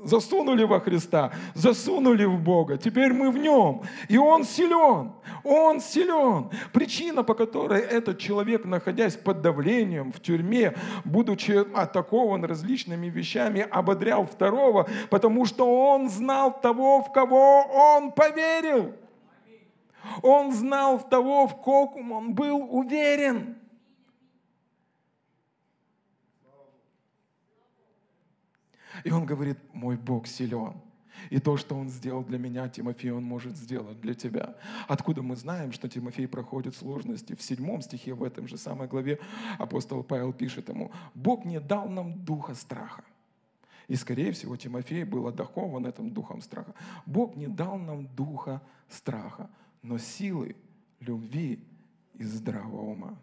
[0.04, 2.76] засунули во Христа, засунули в Бога.
[2.76, 3.82] Теперь мы в Нем.
[4.10, 5.12] И Он силен.
[5.42, 6.50] Он силен.
[6.74, 10.74] Причина, по которой этот человек, находясь под давлением в тюрьме,
[11.04, 18.92] будучи атакован различными вещами, ободрял второго, потому что он знал того, в кого он поверил.
[20.22, 23.56] Он знал в того, в ком он был уверен.
[29.04, 30.74] И он говорит, мой Бог силен.
[31.30, 34.54] И то, что он сделал для меня, Тимофей, он может сделать для тебя.
[34.86, 37.34] Откуда мы знаем, что Тимофей проходит сложности?
[37.34, 39.18] В седьмом стихе, в этом же самой главе,
[39.58, 43.04] апостол Павел пишет ему, Бог не дал нам духа страха.
[43.88, 46.74] И, скорее всего, Тимофей был отдакован этим духом страха.
[47.06, 49.48] Бог не дал нам духа страха,
[49.86, 50.56] но силы,
[51.00, 51.60] любви
[52.14, 53.18] и здравого ума.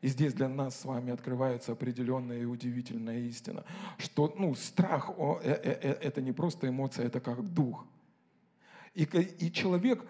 [0.00, 3.64] И здесь для нас с вами открывается определенная и удивительная истина,
[3.96, 7.86] что ну, страх о, э, э, э, это не просто эмоция, это как дух.
[8.94, 10.04] И, и человек,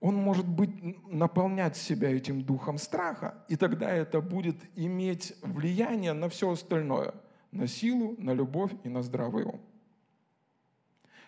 [0.00, 0.70] он может быть,
[1.06, 7.14] наполнять себя этим духом страха, и тогда это будет иметь влияние на все остальное,
[7.52, 9.60] на силу, на любовь и на здравый ум.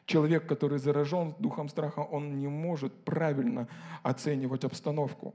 [0.06, 3.68] Человек, который заражен духом страха, он не может правильно
[4.02, 5.34] оценивать обстановку.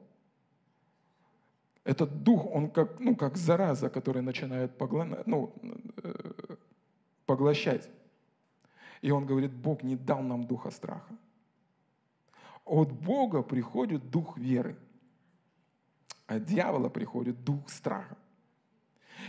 [1.83, 5.07] Этот дух, он как, ну, как зараза, которая начинает погла...
[5.25, 5.53] ну,
[6.03, 6.13] э,
[7.25, 7.89] поглощать.
[9.01, 11.15] И он говорит, Бог не дал нам духа страха.
[12.65, 14.75] От Бога приходит дух веры.
[16.25, 18.17] От дьявола приходит дух страха.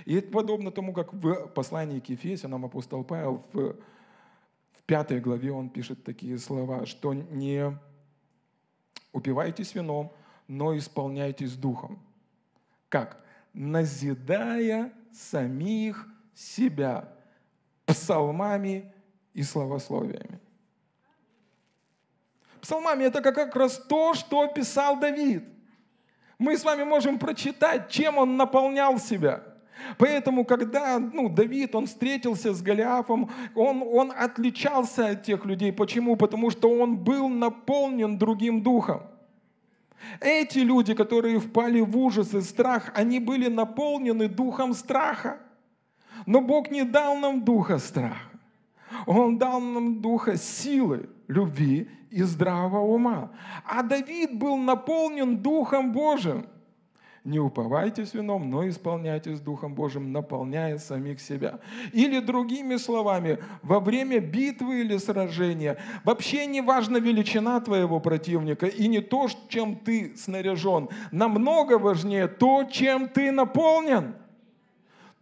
[0.04, 3.76] И это подобно тому, как в послании к Ефесянам апостол Павел в
[4.88, 7.78] пятой главе он пишет такие слова, что не
[9.12, 10.10] упивайтесь вином,
[10.48, 12.02] но исполняйтесь духом.
[12.88, 13.22] Как?
[13.52, 17.12] Назидая самих себя
[17.84, 18.90] псалмами
[19.34, 20.40] и словословиями.
[22.62, 25.44] Псалмами это как раз то, что писал Давид.
[26.38, 29.44] Мы с вами можем прочитать, чем он наполнял себя–
[29.96, 35.72] Поэтому, когда ну, Давид, он встретился с Голиафом, он, он отличался от тех людей.
[35.72, 36.16] Почему?
[36.16, 39.02] Потому что он был наполнен другим духом.
[40.20, 45.38] Эти люди, которые впали в ужас и страх, они были наполнены духом страха.
[46.26, 48.30] Но Бог не дал нам духа страха.
[49.06, 53.30] Он дал нам духа силы, любви и здравого ума.
[53.64, 56.46] А Давид был наполнен Духом Божиим–
[57.28, 61.60] не уповайтесь вином, но исполняйтесь Духом Божьим, наполняя самих себя.
[61.92, 68.88] Или другими словами, во время битвы или сражения вообще не важна величина твоего противника и
[68.88, 70.88] не то, чем ты снаряжен.
[71.12, 74.14] Намного важнее то, чем ты наполнен.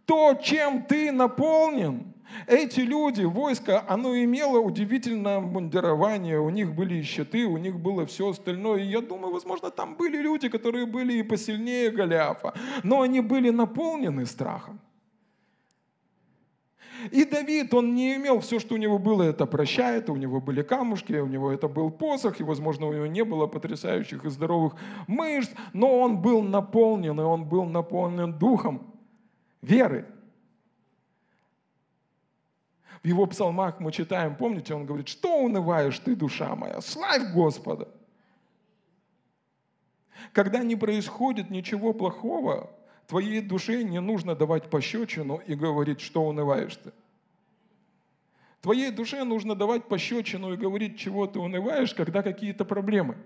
[0.07, 2.13] То, чем ты наполнен.
[2.47, 8.29] Эти люди, войско, оно имело удивительное мундирование, у них были щиты, у них было все
[8.29, 8.79] остальное.
[8.79, 13.49] И я думаю, возможно, там были люди, которые были и посильнее Голиафа, но они были
[13.49, 14.79] наполнены страхом.
[17.11, 20.61] И Давид, он не имел все, что у него было, это прощает, у него были
[20.61, 24.73] камушки, у него это был посох, и, возможно, у него не было потрясающих и здоровых
[25.07, 28.96] мышц, но он был наполнен, и он был наполнен духом
[29.61, 30.05] веры.
[33.03, 37.87] В его псалмах мы читаем, помните, он говорит, что унываешь ты, душа моя, славь Господа.
[40.33, 42.71] Когда не происходит ничего плохого,
[43.07, 46.91] твоей душе не нужно давать пощечину и говорить, что унываешь ты.
[48.61, 53.17] Твоей душе нужно давать пощечину и говорить, чего ты унываешь, когда какие-то проблемы.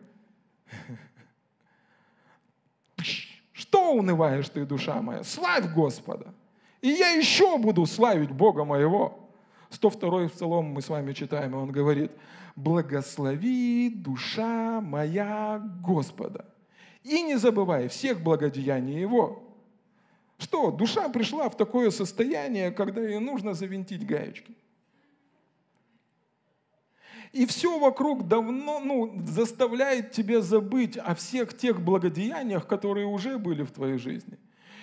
[3.61, 5.23] Что унываешь ты, душа моя?
[5.23, 6.33] Славь Господа.
[6.81, 9.29] И я еще буду славить Бога моего.
[9.69, 12.11] 102 псалом мы с вами читаем, и он говорит,
[12.55, 16.45] «Благослови душа моя Господа,
[17.03, 19.43] и не забывай всех благодеяний Его».
[20.39, 24.55] Что, душа пришла в такое состояние, когда ей нужно завинтить гаечки.
[27.33, 33.63] И все вокруг давно ну, заставляет тебя забыть о всех тех благодеяниях, которые уже были
[33.63, 34.37] в твоей жизни.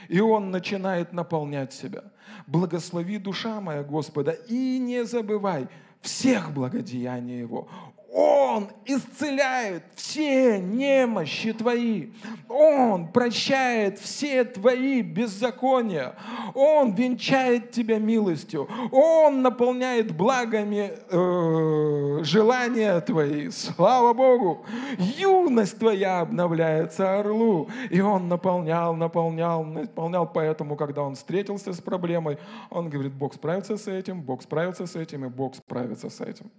[0.08, 2.04] И он начинает наполнять себя.
[2.46, 5.68] Благослови душа моя Господа и не забывай
[6.00, 7.68] всех благодеяний Его.
[8.10, 12.08] Он исцеляет все немощи твои.
[12.48, 16.14] Он прощает все твои беззакония.
[16.54, 18.66] Он венчает тебя милостью.
[18.92, 23.50] Он наполняет благами э, желания твои.
[23.50, 24.64] Слава Богу!
[24.96, 27.68] Юность твоя обновляется орлу.
[27.90, 30.26] И он наполнял, наполнял, наполнял.
[30.32, 32.38] Поэтому, когда он встретился с проблемой,
[32.70, 36.50] он говорит, Бог справится с этим, Бог справится с этим, и Бог справится с этим.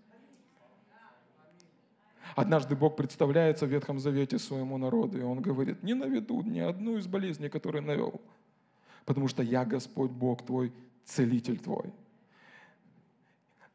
[2.39, 6.95] Однажды Бог представляется в Ветхом Завете своему народу, и Он говорит, не наведу ни одну
[6.95, 8.21] из болезней, которые навел,
[9.03, 10.71] потому что я Господь Бог твой,
[11.03, 11.91] целитель твой.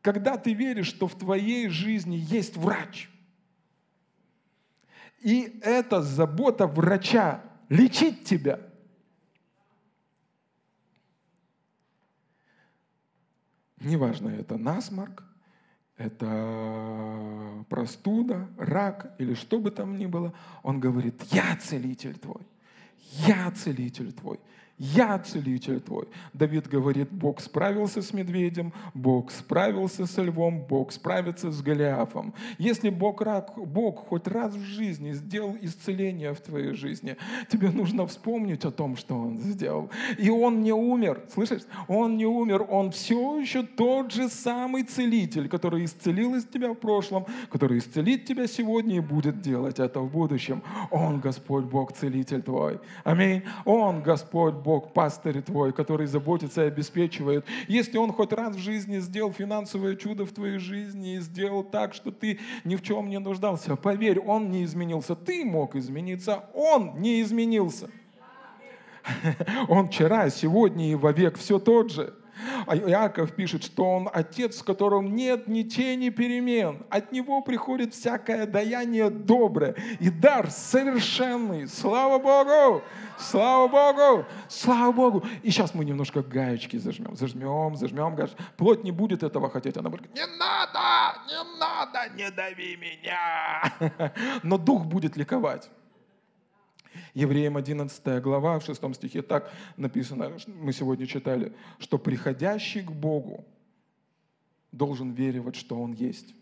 [0.00, 3.10] Когда ты веришь, что в твоей жизни есть врач,
[5.20, 8.60] и это забота врача лечить тебя,
[13.78, 15.22] неважно, это насморк,
[15.96, 20.32] это простуда, рак или что бы там ни было,
[20.62, 22.42] он говорит, я целитель твой,
[23.26, 24.40] я целитель твой,
[24.78, 26.08] я целитель твой.
[26.32, 32.34] Давид говорит, Бог справился с медведем, Бог справился со львом, Бог справится с Голиафом.
[32.58, 33.22] Если Бог,
[33.56, 37.16] Бог хоть раз в жизни сделал исцеление в твоей жизни,
[37.48, 39.90] тебе нужно вспомнить о том, что Он сделал.
[40.18, 41.62] И Он не умер, слышишь?
[41.86, 46.76] Он не умер, Он все еще тот же самый целитель, который исцелил из тебя в
[46.76, 50.62] прошлом, который исцелит тебя сегодня и будет делать это в будущем.
[50.90, 52.80] Он Господь Бог, целитель твой.
[53.04, 53.42] Аминь.
[53.64, 57.44] Он Господь Бог, пастырь твой, который заботится и обеспечивает.
[57.68, 61.92] Если Он хоть раз в жизни сделал финансовое чудо в твоей жизни и сделал так,
[61.92, 65.14] что ты ни в чем не нуждался, поверь, Он не изменился.
[65.14, 67.90] Ты мог измениться, Он не изменился.
[69.68, 72.14] Он вчера, сегодня и вовек все тот же.
[72.66, 76.84] А Иаков пишет, что он отец, в котором нет ни тени перемен.
[76.90, 81.68] От него приходит всякое даяние доброе и дар совершенный.
[81.68, 82.82] Слава Богу!
[83.18, 84.26] Слава Богу!
[84.48, 85.24] Слава Богу!
[85.42, 87.16] И сейчас мы немножко гаечки зажмем.
[87.16, 88.36] Зажмем, зажмем гаечки.
[88.56, 89.76] Плоть не будет этого хотеть.
[89.76, 94.12] Она будет не надо, не надо, не дави меня.
[94.42, 95.70] Но дух будет ликовать.
[97.14, 103.44] Евреям 11 глава, в 6 стихе так написано, мы сегодня читали, что приходящий к Богу
[104.72, 106.34] должен веровать, что Он есть.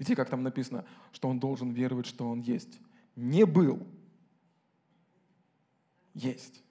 [0.00, 2.80] Видите, как там написано, что он должен веровать, что он есть.
[3.16, 3.86] Не был,
[6.14, 6.62] есть.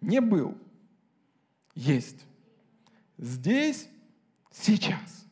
[0.00, 0.58] Не был,
[1.76, 2.26] есть.
[3.16, 3.88] Здесь,
[4.50, 5.25] сейчас.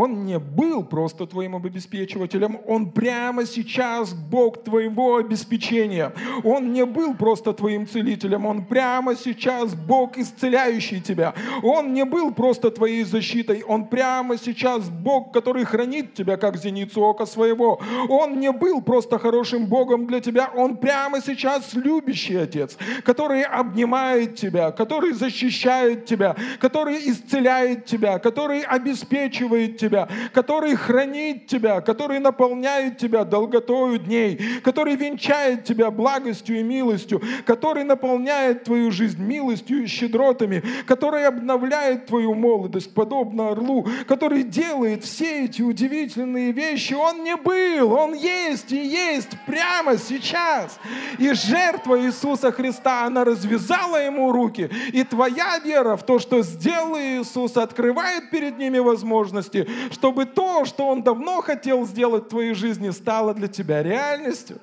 [0.00, 6.14] Он не был просто твоим обеспечивателем, Он прямо сейчас Бог твоего обеспечения.
[6.42, 11.34] Он не был просто твоим целителем, Он прямо сейчас Бог, исцеляющий тебя.
[11.62, 17.02] Он не был просто твоей защитой, Он прямо сейчас Бог, который хранит тебя, как зеницу
[17.02, 17.78] ока своего.
[18.08, 24.36] Он не был просто хорошим Богом для тебя, Он прямо сейчас любящий Отец, который обнимает
[24.36, 29.89] тебя, который защищает тебя, который исцеляет тебя, который обеспечивает тебя,
[30.32, 37.84] который хранит тебя, который наполняет тебя долготою дней, который венчает тебя благостью и милостью, который
[37.84, 45.44] наполняет твою жизнь милостью и щедротами, который обновляет твою молодость, подобно орлу, который делает все
[45.44, 46.94] эти удивительные вещи.
[46.94, 50.78] Он не был, он есть и есть прямо сейчас.
[51.18, 54.70] И жертва Иисуса Христа, она развязала ему руки.
[54.92, 60.86] И твоя вера в то, что сделал Иисус, открывает перед ними возможности, чтобы то, что
[60.88, 64.58] Он давно хотел сделать в твоей жизни, стало для тебя реальностью.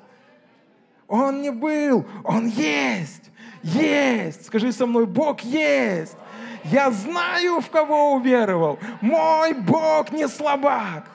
[1.07, 3.31] Он не был, Он есть.
[3.63, 4.45] Есть.
[4.45, 6.15] Скажи со мной, Бог есть.
[6.65, 8.79] Я знаю, в кого уверовал.
[9.01, 11.09] Мой Бог не слабак.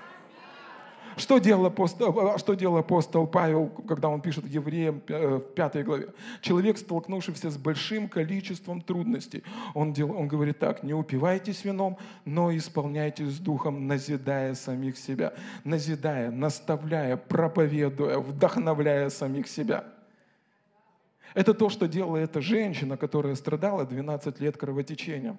[1.16, 6.08] Что делал, апостол, что делал апостол Павел, когда он пишет евреям э, в пятой главе?
[6.40, 9.42] Человек, столкнувшийся с большим количеством трудностей,
[9.74, 15.34] он, дел, он говорит так, не упивайтесь вином, но исполняйтесь духом, назидая самих себя,
[15.64, 19.84] назидая, наставляя, проповедуя, вдохновляя самих себя.
[21.34, 25.38] Это то, что делала эта женщина, которая страдала 12 лет кровотечением.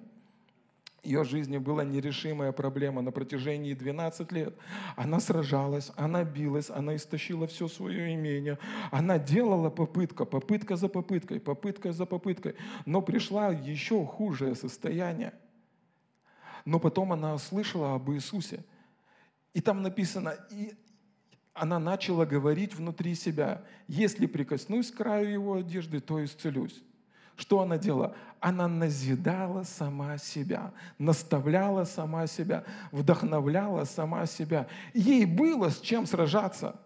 [1.04, 4.56] Ее жизни была нерешимая проблема на протяжении 12 лет.
[4.96, 8.58] Она сражалась, она билась, она истощила все свое имение.
[8.90, 12.54] Она делала попытка, попытка за попыткой, попытка за попыткой.
[12.86, 15.34] Но пришла еще худшее состояние.
[16.64, 18.64] Но потом она услышала об Иисусе.
[19.52, 20.72] И там написано, и
[21.52, 26.82] она начала говорить внутри себя, если прикоснусь к краю его одежды, то исцелюсь.
[27.36, 28.14] Что она делала?
[28.40, 34.68] Она назидала сама себя, наставляла сама себя, вдохновляла сама себя.
[34.92, 36.76] Ей было с чем сражаться–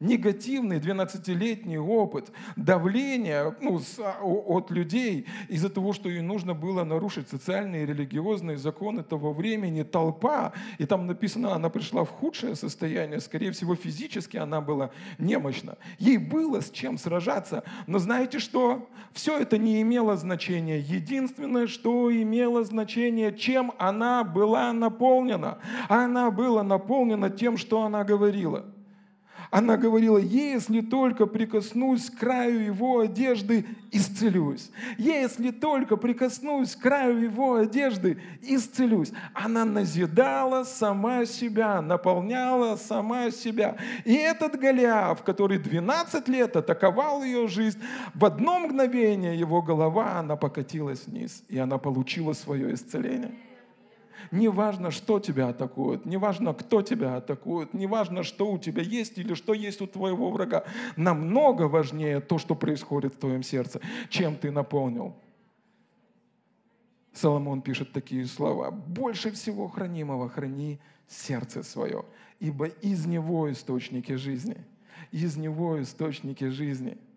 [0.00, 6.84] негативный 12-летний опыт давления ну, с, а, от людей из-за того, что ей нужно было
[6.84, 12.54] нарушить социальные и религиозные законы того времени, толпа, и там написано, она пришла в худшее
[12.54, 15.78] состояние, скорее всего, физически она была немощна.
[15.98, 18.88] Ей было с чем сражаться, но знаете что?
[19.12, 20.78] Все это не имело значения.
[20.78, 25.58] Единственное, что имело значение, чем она была наполнена.
[25.88, 28.64] Она была наполнена тем, что она говорила–
[29.50, 34.70] она говорила, если только прикоснусь к краю его одежды, исцелюсь.
[34.98, 39.12] Если только прикоснусь к краю его одежды, исцелюсь.
[39.32, 43.76] Она назидала сама себя, наполняла сама себя.
[44.04, 47.80] И этот Голиаф, который 12 лет атаковал ее жизнь,
[48.14, 53.32] в одно мгновение его голова, она покатилась вниз, и она получила свое исцеление.
[54.30, 58.82] Не важно, что тебя атакует, не важно, кто тебя атакует, не важно, что у тебя
[58.82, 60.64] есть или что есть у твоего врага.
[60.96, 65.14] Намного важнее то, что происходит в твоем сердце, чем ты наполнил.
[67.12, 68.70] Соломон пишет такие слова.
[68.70, 72.04] «Больше всего хранимого храни сердце свое,
[72.38, 74.64] ибо из него источники жизни».
[75.12, 76.98] Из него источники жизни–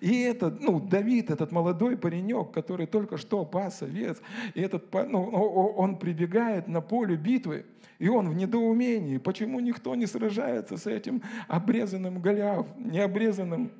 [0.00, 4.20] и этот, ну, Давид, этот молодой паренек, который только что пас овец,
[4.54, 7.64] и этот, ну, он прибегает на поле битвы,
[7.98, 13.70] и он в недоумении, почему никто не сражается с этим обрезанным Голиаф, необрезанным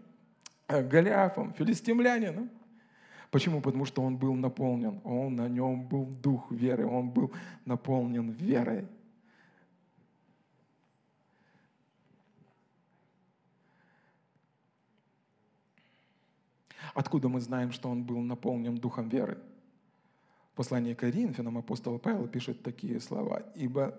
[0.69, 2.49] э, Голиафом, филистимлянином.
[3.33, 3.61] Почему?
[3.61, 7.33] Потому что он был наполнен, он на нем был дух веры, он был
[7.65, 8.87] наполнен верой.
[16.95, 19.39] Откуда мы знаем, что он был наполнен духом веры?
[20.53, 23.43] В послании к Коринфянам апостол Павел пишет такие слова.
[23.55, 23.99] «Ибо,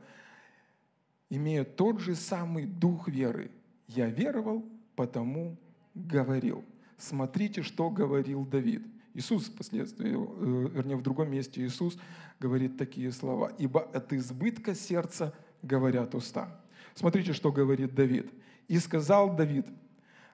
[1.29, 3.49] имея тот же самый дух веры,
[3.87, 4.63] я веровал,
[4.95, 5.57] потому
[5.95, 6.63] говорил».
[6.97, 8.85] Смотрите, что говорил Давид.
[9.15, 11.97] Иисус впоследствии, э, вернее, в другом месте Иисус
[12.39, 13.51] говорит такие слова.
[13.57, 15.33] «Ибо от избытка сердца
[15.63, 16.61] говорят уста».
[16.93, 18.31] Смотрите, что говорит Давид.
[18.67, 19.65] «И сказал Давид,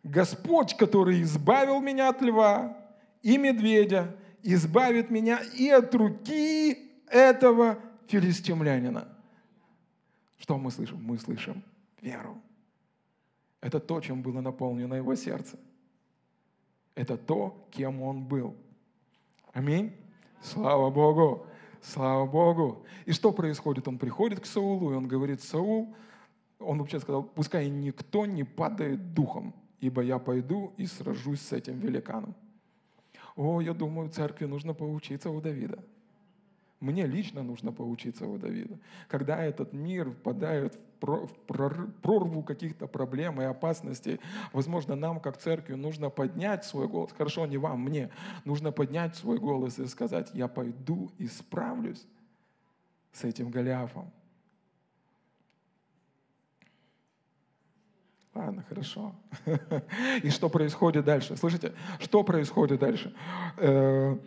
[0.04, 2.78] Господь, который избавил меня от льва
[3.22, 7.78] и медведя, избавит меня и от руки этого
[8.08, 9.08] филистимлянина.
[10.38, 11.04] Что мы слышим?
[11.04, 11.64] Мы слышим
[12.02, 12.42] веру.
[13.62, 15.60] Это то, чем было наполнено его сердце.
[16.96, 18.56] Это то, кем он был.
[19.54, 19.94] Аминь.
[20.42, 21.46] Слава Богу.
[21.82, 22.86] Слава Богу.
[23.06, 23.88] И что происходит?
[23.88, 25.94] Он приходит к Саулу, и он говорит, Саул,
[26.60, 31.80] он вообще сказал, пускай никто не падает духом ибо я пойду и сражусь с этим
[31.80, 32.36] великаном.
[33.36, 35.80] О, я думаю, церкви нужно поучиться у Давида.
[36.80, 38.78] Мне лично нужно поучиться у Давида.
[39.08, 41.28] Когда этот мир впадает в
[42.02, 44.20] прорву каких-то проблем и опасностей,
[44.54, 47.12] возможно, нам, как церкви, нужно поднять свой голос.
[47.12, 48.10] Хорошо, не вам, мне.
[48.46, 52.06] Нужно поднять свой голос и сказать, я пойду и справлюсь
[53.12, 54.12] с этим Голиафом.
[58.34, 59.16] Ладно, хорошо.
[60.24, 61.36] И что происходит дальше?
[61.36, 63.14] Слышите, что происходит дальше?
[63.58, 64.18] Э,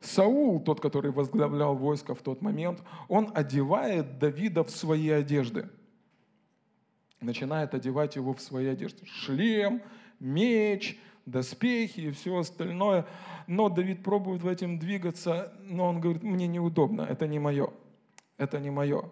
[0.00, 5.68] Саул, тот, который возглавлял войско в тот момент, он одевает Давида в свои одежды.
[7.20, 9.06] Начинает одевать его в свои одежды.
[9.06, 9.80] Шлем,
[10.18, 13.06] меч, доспехи и все остальное.
[13.46, 17.72] Но Давид пробует в этом двигаться, но он говорит, мне неудобно, это не мое.
[18.38, 19.04] Это не мое.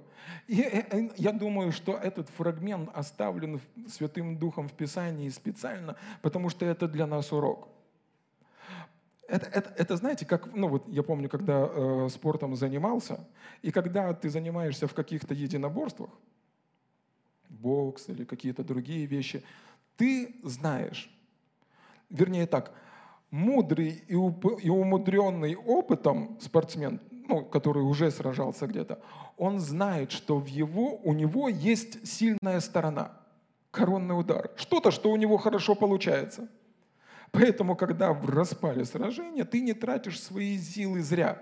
[0.46, 6.50] И э, э, я думаю, что этот фрагмент оставлен Святым Духом в Писании специально, потому
[6.50, 7.68] что это для нас урок.
[9.28, 13.24] Это, это, это знаете, как, ну вот я помню, когда э, спортом занимался,
[13.62, 16.10] и когда ты занимаешься в каких-то единоборствах,
[17.48, 19.44] бокс или какие-то другие вещи,
[19.96, 21.10] ты знаешь,
[22.08, 22.72] вернее так,
[23.30, 27.00] мудрый и, уп- и умудренный опытом спортсмен
[27.30, 28.98] ну, который уже сражался где-то,
[29.36, 33.12] он знает, что в его, у него есть сильная сторона,
[33.70, 34.50] коронный удар.
[34.56, 36.48] Что-то, что у него хорошо получается.
[37.30, 41.40] Поэтому, когда в распале сражения, ты не тратишь свои силы зря.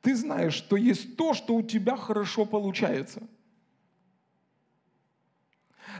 [0.00, 3.20] Ты знаешь, что есть то, что у тебя хорошо получается.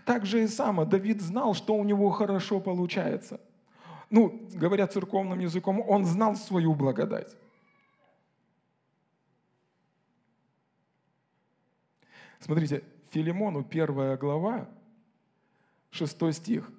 [0.06, 3.38] Так же и само Давид знал, что у него хорошо получается.
[4.08, 7.36] Ну, говоря церковным языком, он знал свою благодать.
[12.40, 14.68] Смотрите, Филимону первая глава,
[15.90, 16.70] шестой стих.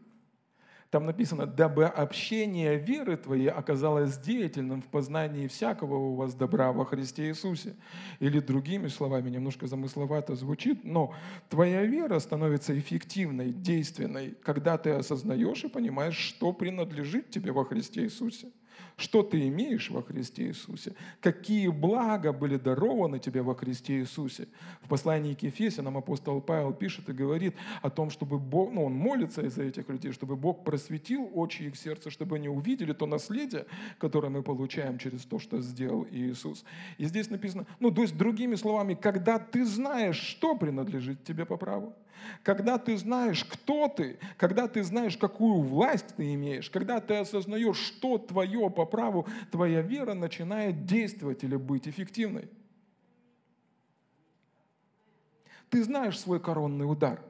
[0.90, 6.86] Там написано, дабы общение веры твоей оказалось деятельным в познании всякого у вас добра во
[6.86, 7.76] Христе Иисусе.
[8.20, 11.14] Или другими словами, немножко замысловато звучит, но
[11.50, 18.04] твоя вера становится эффективной, действенной, когда ты осознаешь и понимаешь, что принадлежит тебе во Христе
[18.04, 18.48] Иисусе
[18.98, 24.48] что ты имеешь во Христе Иисусе, какие блага были дарованы тебе во Христе Иисусе.
[24.82, 28.94] В послании к Ефесянам апостол Павел пишет и говорит о том, чтобы Бог, ну он
[28.94, 33.66] молится из-за этих людей, чтобы Бог просветил очи их сердца, чтобы они увидели то наследие,
[34.00, 36.66] которое мы получаем через то, что сделал Иисус.
[36.98, 41.58] И здесь написано, ну то есть другими словами, когда ты знаешь, что принадлежит тебе по
[41.58, 41.94] праву,
[42.44, 47.78] когда ты знаешь, кто ты, когда ты знаешь, какую власть ты имеешь, когда ты осознаешь,
[47.78, 52.50] что твое по праву, твоя вера начинает действовать или быть эффективной.
[55.70, 57.22] Ты знаешь свой коронный удар.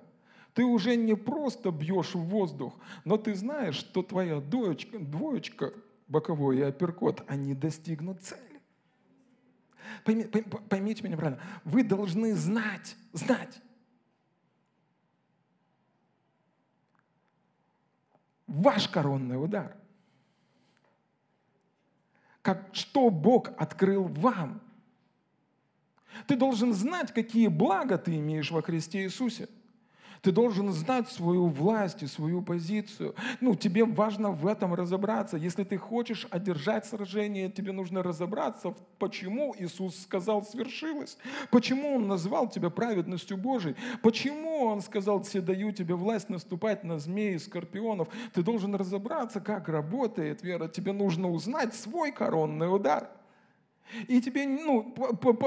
[0.53, 2.73] Ты уже не просто бьешь в воздух,
[3.05, 5.73] но ты знаешь, что твоя двоечка, двоечка
[6.07, 8.41] боковой и апперкот, они достигнут цели.
[10.03, 11.41] Поймите, поймите меня правильно.
[11.63, 13.61] Вы должны знать, знать,
[18.47, 19.75] ваш коронный удар.
[22.41, 24.61] Как, что Бог открыл вам.
[26.27, 29.49] Ты должен знать, какие блага ты имеешь во Христе Иисусе.
[30.21, 33.15] Ты должен знать свою власть и свою позицию.
[33.41, 35.37] Ну, тебе важно в этом разобраться.
[35.37, 41.17] Если ты хочешь одержать сражение, тебе нужно разобраться, почему Иисус сказал «свершилось».
[41.51, 43.75] Почему Он назвал тебя праведностью Божией.
[44.01, 48.07] Почему Он сказал «все даю тебе власть наступать на змеи и скорпионов».
[48.33, 50.67] Ты должен разобраться, как работает вера.
[50.67, 53.09] Тебе нужно узнать свой коронный удар.
[54.07, 54.93] И тебе, ну,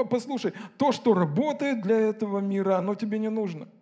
[0.09, 3.67] послушай, то, что работает для этого мира, оно тебе не нужно–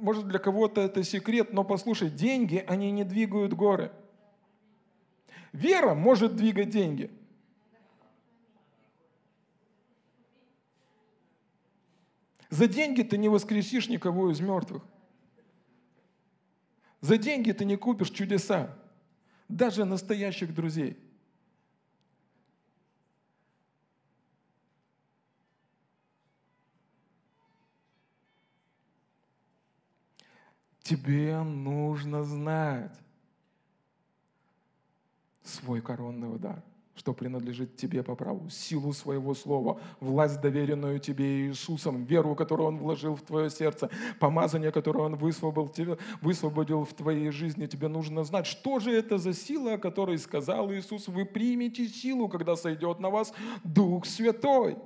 [0.00, 3.92] может, для кого-то это секрет, но послушай, деньги, они не двигают горы.
[5.52, 7.10] Вера может двигать деньги.
[12.48, 14.82] За деньги ты не воскресишь никого из мертвых.
[17.00, 18.76] За деньги ты не купишь чудеса,
[19.48, 20.96] даже настоящих друзей–
[30.92, 32.92] Тебе нужно знать
[35.42, 36.62] свой коронный удар,
[36.94, 42.76] что принадлежит тебе по праву, силу своего слова, власть, доверенную тебе Иисусом, веру, которую Он
[42.76, 43.88] вложил в твое сердце,
[44.20, 47.64] помазание, которое Он высвободил, тебе, высвободил в твоей жизни.
[47.64, 51.08] Тебе нужно знать, что же это за сила, о которой сказал Иисус.
[51.08, 53.32] Вы примете силу, когда сойдет на вас
[53.64, 54.76] Дух Святой.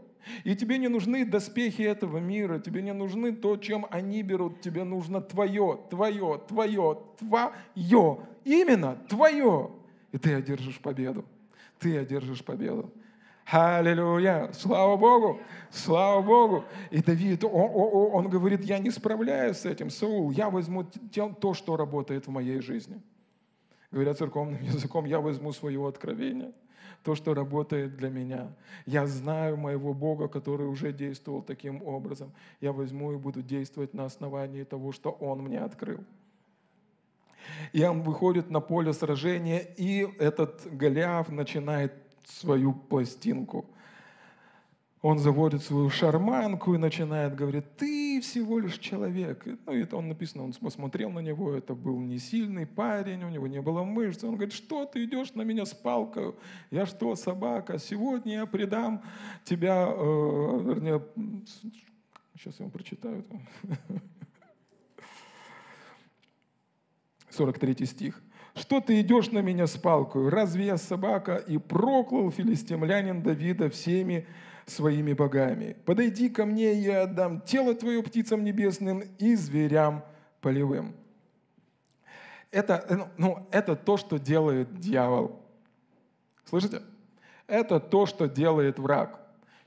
[0.44, 4.84] И тебе не нужны доспехи этого мира, тебе не нужны то, чем они берут, тебе
[4.84, 9.70] нужно твое, твое, твое, твое, именно твое.
[10.12, 11.24] И ты одержишь победу.
[11.78, 12.92] Ты одержишь победу.
[13.46, 14.50] Аллилуйя!
[14.52, 15.40] Слава Богу!
[15.70, 16.64] Слава Богу!
[16.90, 17.70] И Давид, он,
[18.12, 20.84] он, говорит, я не справляюсь с этим, Саул, я возьму
[21.40, 23.00] то, что работает в моей жизни.
[23.92, 26.52] Говоря церковным языком, я возьму свое откровение–
[27.06, 28.48] то, что работает для меня.
[28.84, 32.32] Я знаю моего Бога, который уже действовал таким образом.
[32.60, 36.00] Я возьму и буду действовать на основании того, что Он мне открыл.
[37.72, 41.92] И он выходит на поле сражения, и этот Голиаф начинает
[42.24, 43.66] свою пластинку
[45.02, 49.46] он заводит свою шарманку и начинает говорить, ты всего лишь человек.
[49.66, 53.46] Ну, это он написано, он посмотрел на него, это был не сильный парень, у него
[53.46, 54.24] не было мышц.
[54.24, 56.34] Он говорит, что ты идешь на меня с палкой?
[56.70, 57.78] Я что, собака?
[57.78, 59.02] Сегодня я предам
[59.44, 61.02] тебя, э, вернее,
[62.34, 63.24] сейчас я вам прочитаю.
[67.30, 68.22] 43 стих.
[68.54, 70.30] Что ты идешь на меня с палкой?
[70.30, 71.36] Разве я собака?
[71.36, 74.26] И проклял филистимлянин Давида всеми
[74.66, 75.76] своими богами.
[75.84, 80.04] Подойди ко мне, я отдам тело твое птицам небесным и зверям
[80.40, 80.94] полевым.
[82.50, 85.40] Это, ну, ну, это то, что делает дьявол.
[86.44, 86.82] Слышите?
[87.46, 89.20] Это то, что делает враг.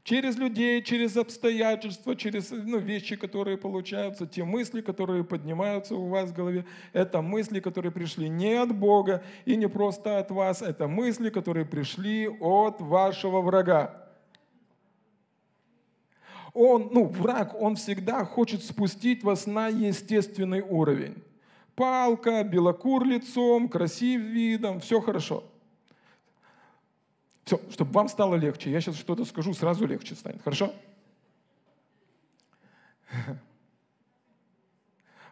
[0.03, 6.31] через людей, через обстоятельства, через ну, вещи, которые получаются, те мысли, которые поднимаются у вас
[6.31, 10.87] в голове, это мысли, которые пришли не от Бога и не просто от вас, это
[10.87, 14.08] мысли, которые пришли от вашего врага.
[16.53, 21.23] Он, ну, враг, он всегда хочет спустить вас на естественный уровень.
[21.75, 25.43] Палка, белокур лицом, красив видом, все хорошо.
[27.45, 28.71] Все, чтобы вам стало легче.
[28.71, 30.41] Я сейчас что-то скажу, сразу легче станет.
[30.41, 30.73] Хорошо?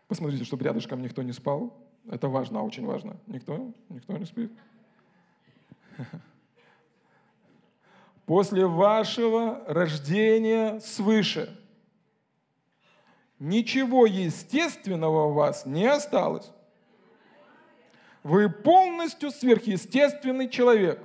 [0.08, 1.78] Посмотрите, чтобы рядышком никто не спал.
[2.10, 3.18] Это важно, очень важно.
[3.28, 3.74] Никто?
[3.90, 4.52] Никто не спит?
[8.28, 11.58] После вашего рождения свыше
[13.40, 16.52] ничего естественного у вас не осталось.
[18.24, 21.02] Вы полностью сверхъестественный человек.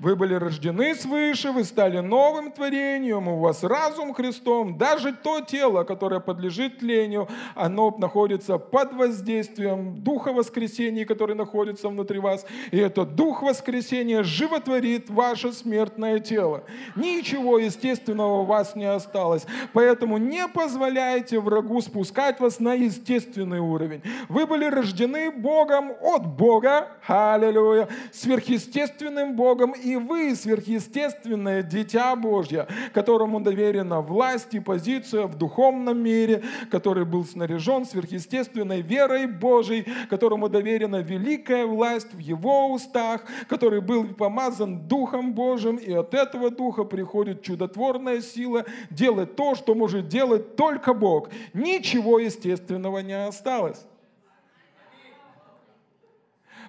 [0.00, 4.76] Вы были рождены свыше, вы стали новым творением, у вас разум Христом.
[4.76, 12.18] Даже то тело, которое подлежит тлению, оно находится под воздействием Духа воскресения, который находится внутри
[12.18, 12.44] вас.
[12.72, 16.64] И этот Дух воскресения животворит ваше смертное тело.
[16.96, 19.46] Ничего естественного у вас не осталось.
[19.72, 24.02] Поэтому не позволяйте врагу спускать вас на естественный уровень.
[24.28, 33.40] Вы были рождены Богом от Бога, аллилуйя, сверхъестественным Богом, и вы сверхъестественное дитя Божье, которому
[33.40, 41.02] доверена власть и позиция в духовном мире, который был снаряжен сверхъестественной верой Божией, которому доверена
[41.02, 47.42] великая власть в его устах, который был помазан Духом Божьим, и от этого Духа приходит
[47.42, 51.28] чудотворная сила делать то, что может делать только Бог.
[51.52, 53.84] Ничего естественного не осталось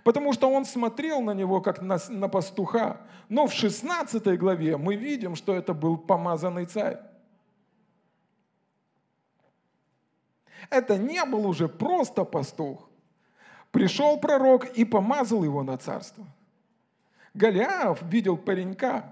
[0.06, 3.02] потому что он смотрел на него как на, на пастуха.
[3.28, 7.00] Но в 16 главе мы видим, что это был помазанный царь.
[10.70, 12.88] Это не был уже просто пастух.
[13.72, 16.24] Пришел пророк и помазал его на царство.
[17.34, 19.12] Голиаф видел паренька,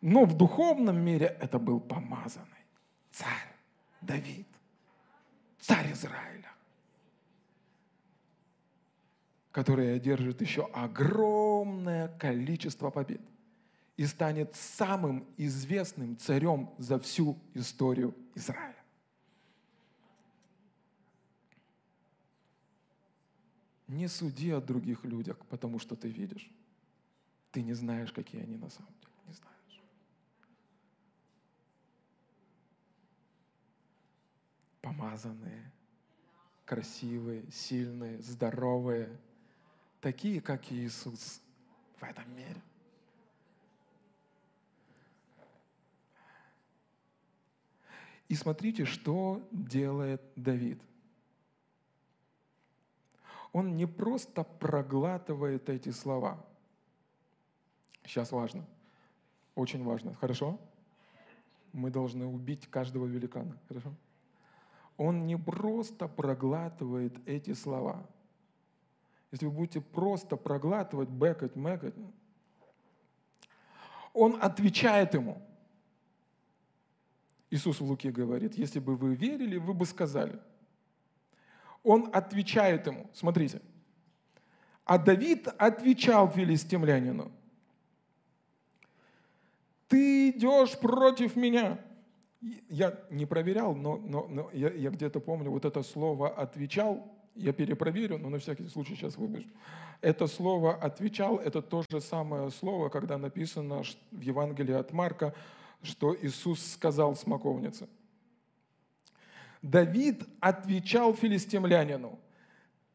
[0.00, 2.64] но в духовном мире это был помазанный
[3.10, 3.56] царь
[4.00, 4.46] Давид,
[5.58, 6.43] царь Израиля
[9.54, 13.20] который одержит еще огромное количество побед
[13.96, 18.84] и станет самым известным царем за всю историю Израиля.
[23.86, 26.50] Не суди о других людях, потому что ты видишь.
[27.52, 29.12] Ты не знаешь, какие они на самом деле.
[29.28, 29.82] Не знаешь.
[34.80, 35.70] Помазанные,
[36.64, 39.16] красивые, сильные, здоровые–
[40.04, 41.40] такие, как Иисус
[41.96, 42.60] в этом мире.
[48.28, 50.78] И смотрите, что делает Давид.
[53.52, 56.44] Он не просто проглатывает эти слова.
[58.04, 58.66] Сейчас важно.
[59.54, 60.12] Очень важно.
[60.16, 60.60] Хорошо?
[61.72, 63.56] Мы должны убить каждого великана.
[63.68, 63.94] Хорошо?
[64.98, 68.06] Он не просто проглатывает эти слова.
[69.34, 71.92] Если вы будете просто проглатывать, бэкать, мэкать,
[74.12, 75.42] он отвечает ему.
[77.50, 80.38] Иисус в Луке говорит, если бы вы верили, вы бы сказали.
[81.82, 83.10] Он отвечает ему.
[83.12, 83.60] Смотрите.
[84.84, 87.32] А Давид отвечал филистимлянину.
[89.88, 91.80] Ты идешь против меня.
[92.68, 97.52] Я не проверял, но, но, но я, я где-то помню вот это слово «отвечал» я
[97.52, 99.48] перепроверю, но на всякий случай сейчас выбежу.
[100.00, 105.34] Это слово «отвечал»– это то же самое слово, когда написано в Евангелии от Марка,
[105.82, 107.88] что Иисус сказал смоковнице.
[109.62, 112.18] Давид отвечал филистимлянину,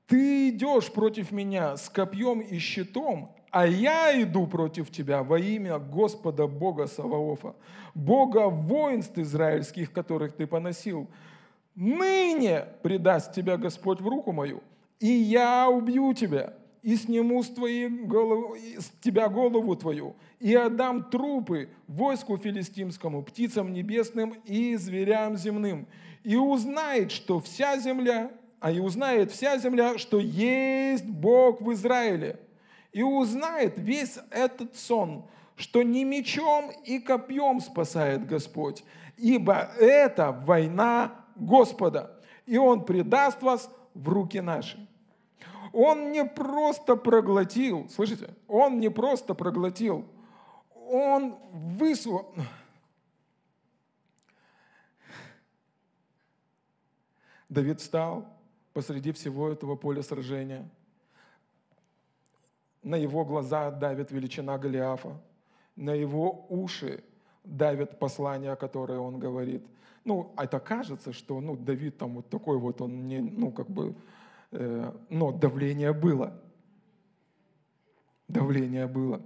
[0.05, 5.79] «Ты идешь против меня с копьем и щитом, а я иду против тебя во имя
[5.79, 7.55] Господа Бога Саваофа,
[7.95, 11.09] Бога воинств израильских, которых ты поносил
[11.79, 14.61] ныне предаст тебя Господь в руку мою,
[14.99, 16.53] и я убью тебя,
[16.83, 23.73] и сниму с, твоей головы, с тебя голову твою, и отдам трупы войску филистимскому, птицам
[23.73, 25.87] небесным и зверям земным.
[26.23, 32.39] И узнает, что вся земля, а и узнает вся земля, что есть Бог в Израиле.
[32.91, 35.25] И узнает весь этот сон,
[35.55, 38.83] что не мечом и копьем спасает Господь,
[39.17, 44.87] ибо это война Господа, и Он предаст вас в руки наши.
[45.71, 50.05] Он не просто проглотил, слышите, Он не просто проглотил,
[50.89, 52.43] он высвободил...
[57.47, 58.27] Давид встал
[58.73, 60.67] посреди всего этого поля сражения.
[62.81, 65.19] На его глаза давит величина Голиафа.
[65.75, 67.03] На его уши
[67.43, 69.65] давит послание, которое он говорит.
[70.05, 73.69] Ну, а это кажется, что ну, Давид там вот такой вот, он не, ну, как
[73.69, 73.95] бы,
[74.51, 76.41] э, но давление было.
[78.27, 79.21] Давление было.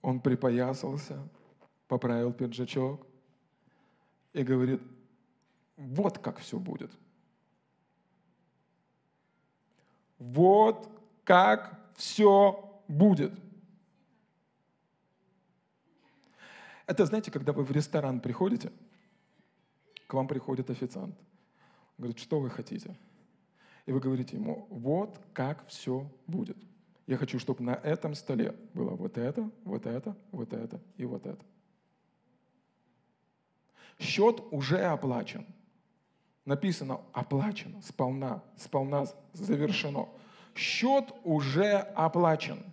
[0.00, 1.18] Он припоясался,
[1.86, 3.06] поправил пиджачок
[4.32, 4.80] и говорит,
[5.76, 6.90] вот как все будет.
[10.18, 10.88] Вот
[11.24, 13.32] как все будет.
[16.88, 18.72] Это, знаете, когда вы в ресторан приходите,
[20.06, 21.14] к вам приходит официант,
[21.98, 22.96] говорит, что вы хотите?
[23.84, 26.56] И вы говорите ему, вот как все будет.
[27.06, 31.26] Я хочу, чтобы на этом столе было вот это, вот это, вот это и вот
[31.26, 31.44] это.
[33.98, 35.44] Счет уже оплачен.
[36.46, 40.08] Написано оплачено, сполна, сполна завершено.
[40.54, 42.64] Счет уже оплачен.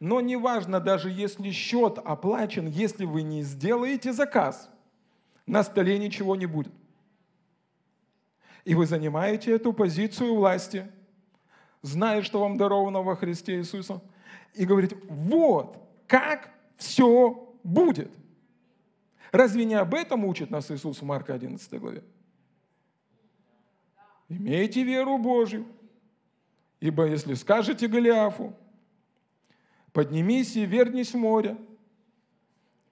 [0.00, 4.70] Но неважно, даже если счет оплачен, если вы не сделаете заказ,
[5.46, 6.72] на столе ничего не будет.
[8.64, 10.90] И вы занимаете эту позицию власти–
[11.82, 14.00] зная, что вам даровано во Христе Иисуса,
[14.54, 18.10] и говорит, вот как все будет.
[19.30, 22.02] Разве не об этом учит нас Иисус в Марка 11 главе?
[24.28, 25.66] Имейте веру Божью,
[26.80, 28.54] ибо если скажете Голиафу,
[29.92, 31.56] поднимись и вернись в море,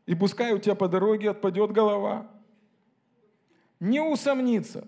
[0.07, 2.30] и пускай у тебя по дороге отпадет голова,
[3.80, 4.86] не усомнится,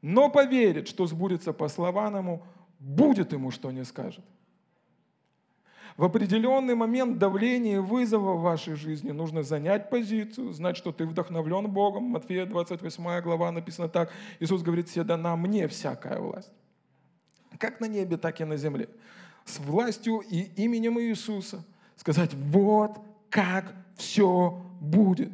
[0.00, 2.44] но поверит, что сбудется по слованому,
[2.78, 4.24] будет ему, что не скажет.
[5.96, 11.04] В определенный момент давления и вызова в вашей жизни нужно занять позицию, знать, что ты
[11.06, 12.04] вдохновлен Богом.
[12.04, 14.10] Матфея 28 глава написано так.
[14.40, 16.50] Иисус говорит, все дана мне всякая власть.
[17.58, 18.88] Как на небе, так и на земле.
[19.44, 21.64] С властью и именем Иисуса
[21.96, 22.98] сказать, вот
[23.30, 25.30] как все будет.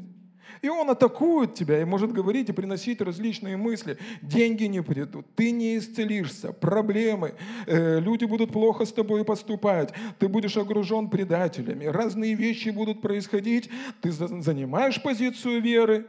[0.62, 3.96] И он атакует тебя и может говорить и приносить различные мысли.
[4.22, 7.34] Деньги не придут, ты не исцелишься, проблемы,
[7.66, 13.70] э, люди будут плохо с тобой поступать, ты будешь огружен предателями, разные вещи будут происходить,
[14.00, 16.06] ты занимаешь позицию веры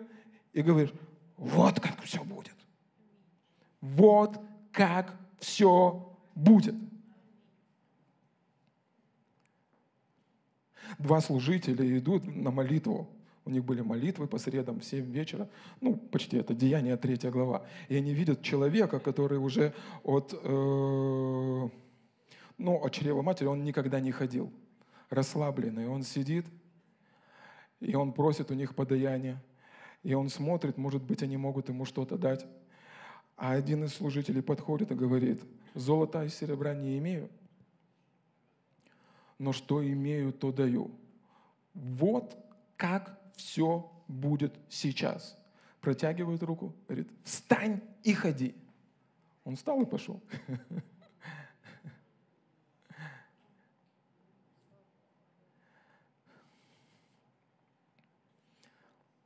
[0.54, 0.94] и говоришь,
[1.38, 2.56] вот как все будет.
[3.82, 4.40] Вот
[4.72, 6.76] как все будет.
[11.00, 13.10] Два служителя идут на молитву
[13.50, 15.50] у них были молитвы по средам в 7 вечера.
[15.82, 17.66] Ну, почти это Деяние 3 глава.
[17.88, 19.74] И они видят человека, который уже
[20.04, 21.70] от, э,
[22.58, 24.52] ну, от чрева матери, он никогда не ходил.
[25.10, 25.88] Расслабленный.
[25.88, 26.46] Он сидит,
[27.80, 29.42] и он просит у них подаяние.
[30.04, 32.46] И он смотрит, может быть, они могут ему что-то дать.
[33.36, 35.42] А один из служителей подходит и говорит,
[35.74, 37.30] золота и серебра не имею,
[39.40, 40.92] но что имею, то даю.
[41.74, 42.38] Вот
[42.76, 45.38] как все будет сейчас.
[45.82, 48.54] Протягивает руку, говорит, встань и ходи.
[49.46, 50.22] Он встал и пошел.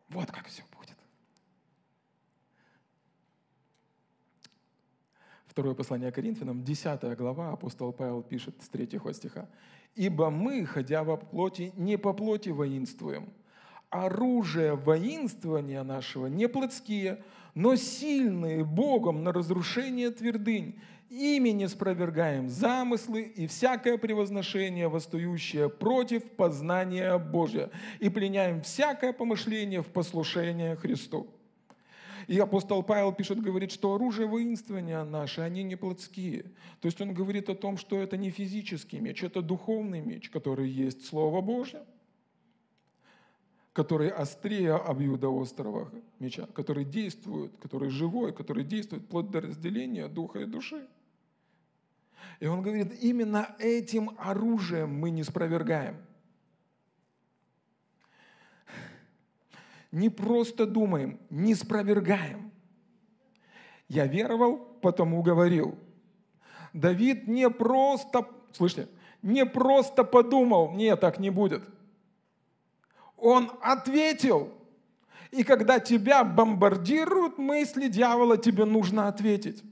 [0.10, 0.96] Вот как все будет.
[5.54, 9.48] Второе послание Коринфянам, 10 глава, апостол Павел пишет с 3 стиха.
[9.94, 13.30] «Ибо мы, ходя во плоти, не по плоти воинствуем,
[13.92, 17.24] оружие воинствования нашего не плотские,
[17.54, 20.80] но сильные Богом на разрушение твердынь.
[21.12, 29.84] Ими не спровергаем замыслы и всякое превозношение, восстающее против познания Божия, и пленяем всякое помышление
[29.84, 31.28] в послушание Христу.
[32.28, 36.44] И апостол Павел пишет, говорит, что оружие воинствования наши, они не плотские.
[36.80, 40.70] То есть он говорит о том, что это не физический меч, это духовный меч, который
[40.70, 41.84] есть Слово Божье
[43.74, 50.42] который острее обьюда острого меча, который действует, который живой, который действует вплоть до разделения духа
[50.42, 50.88] и души.
[52.40, 55.98] И он говорит, именно этим оружием мы не спровергаем.
[59.94, 62.52] Не просто думаем, не спровергаем.
[63.88, 65.78] Я веровал, потому говорил.
[66.74, 68.90] Давид не просто, слышите,
[69.22, 71.64] не просто подумал, нет, так не будет–
[73.24, 74.52] он ответил.
[75.32, 79.64] И когда тебя бомбардируют мысли дьявола, тебе нужно ответить.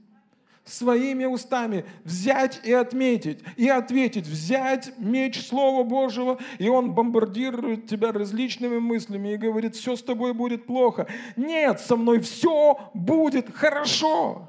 [0.64, 8.12] Своими устами взять и отметить, и ответить, взять меч Слова Божьего, и он бомбардирует тебя
[8.12, 11.08] различными мыслями и говорит, все с тобой будет плохо.
[11.36, 14.48] Нет, со мной все будет хорошо.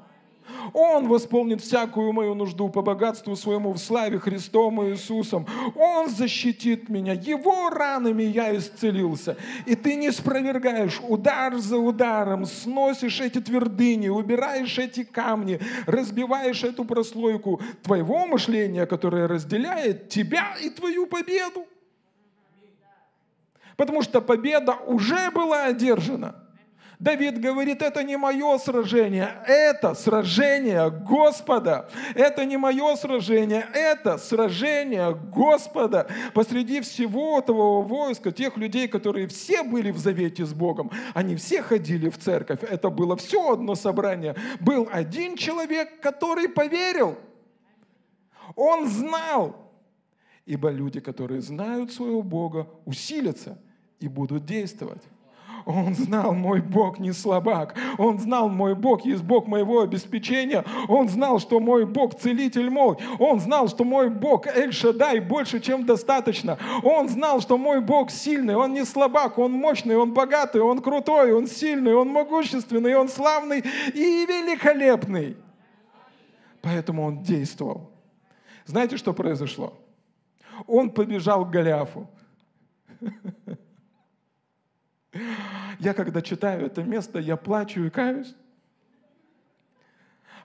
[0.72, 5.46] Он восполнит всякую мою нужду по богатству своему в славе Христом Иисусом.
[5.74, 7.12] Он защитит меня.
[7.12, 9.36] Его ранами я исцелился.
[9.66, 16.84] И ты не спровергаешь удар за ударом, сносишь эти твердыни, убираешь эти камни, разбиваешь эту
[16.84, 21.66] прослойку твоего мышления, которое разделяет тебя и твою победу.
[23.76, 26.43] Потому что победа уже была одержана.
[26.98, 31.88] Давид говорит, это не мое сражение, это сражение Господа.
[32.14, 36.08] Это не мое сражение, это сражение Господа.
[36.34, 41.62] Посреди всего этого войска, тех людей, которые все были в завете с Богом, они все
[41.62, 42.62] ходили в церковь.
[42.62, 44.36] Это было все одно собрание.
[44.60, 47.18] Был один человек, который поверил.
[48.54, 49.56] Он знал.
[50.46, 53.58] Ибо люди, которые знают своего Бога, усилятся
[53.98, 55.02] и будут действовать.
[55.66, 57.74] Он знал, мой Бог не слабак.
[57.96, 60.64] Он знал, мой Бог есть Бог моего обеспечения.
[60.88, 62.96] Он знал, что мой Бог целитель мой.
[63.18, 66.58] Он знал, что мой Бог Эль-Шадай больше, чем достаточно.
[66.82, 71.32] Он знал, что мой Бог сильный, Он не слабак, Он мощный, Он богатый, Он крутой,
[71.32, 73.60] Он сильный, Он могущественный, Он славный
[73.94, 75.36] и великолепный.
[76.60, 77.90] Поэтому он действовал.
[78.64, 79.78] Знаете, что произошло?
[80.66, 82.08] Он побежал к Голиафу.
[85.84, 88.34] Я когда читаю это место, я плачу и каюсь.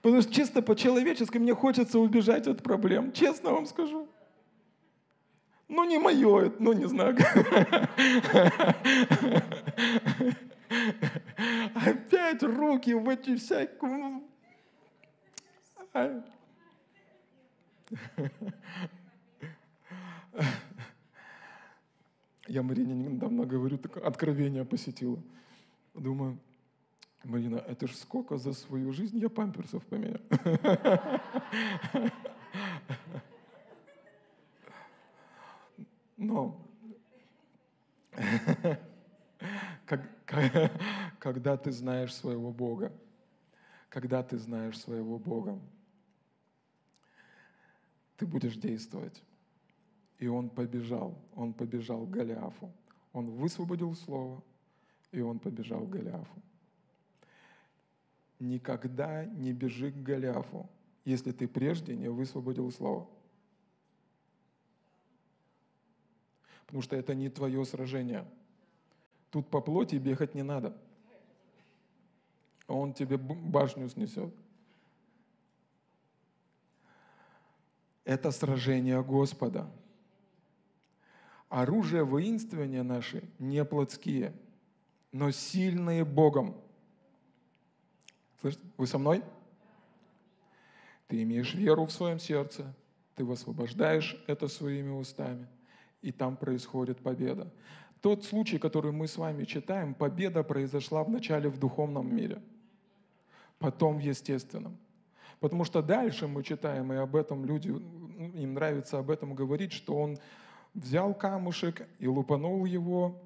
[0.01, 3.13] Потому что чисто по-человечески мне хочется убежать от проблем.
[3.13, 4.09] Честно вам скажу.
[5.69, 7.15] Ну, не мое ну, не знаю.
[11.73, 14.21] Опять руки в эти всякие...
[22.49, 25.21] Я Марине недавно говорю, так откровение посетило.
[25.93, 26.39] Думаю,
[27.23, 30.19] Марина, это ж сколько за свою жизнь я памперсов поменял.
[36.17, 36.59] Но
[41.19, 42.91] когда ты знаешь своего Бога,
[43.89, 45.59] когда ты знаешь своего Бога,
[48.17, 49.21] ты будешь действовать.
[50.19, 52.71] И он побежал, он побежал к Голиафу.
[53.13, 54.43] Он высвободил слово,
[55.11, 56.41] и он побежал к Голиафу.
[58.39, 60.69] Никогда не бежи к Голиафу,
[61.05, 63.07] если ты прежде не высвободил слово.
[66.65, 68.25] Потому что это не твое сражение.
[69.31, 70.77] Тут по плоти бегать не надо.
[72.67, 74.33] Он тебе башню снесет.
[78.03, 79.71] Это сражение Господа–
[81.49, 84.33] оружие воинствования наши не плотские,
[85.11, 86.55] но сильные Богом.
[88.39, 89.23] Слышите, вы со мной?
[91.07, 92.73] Ты имеешь веру в своем сердце,
[93.15, 95.47] ты высвобождаешь это своими устами,
[96.01, 97.51] и там происходит победа.
[97.99, 102.41] Тот случай, который мы с вами читаем, победа произошла вначале в духовном мире,
[103.57, 104.77] потом в естественном.
[105.39, 109.95] Потому что дальше мы читаем, и об этом люди, им нравится об этом говорить, что
[109.95, 110.17] он
[110.79, 113.21] взял камушек и лупанул его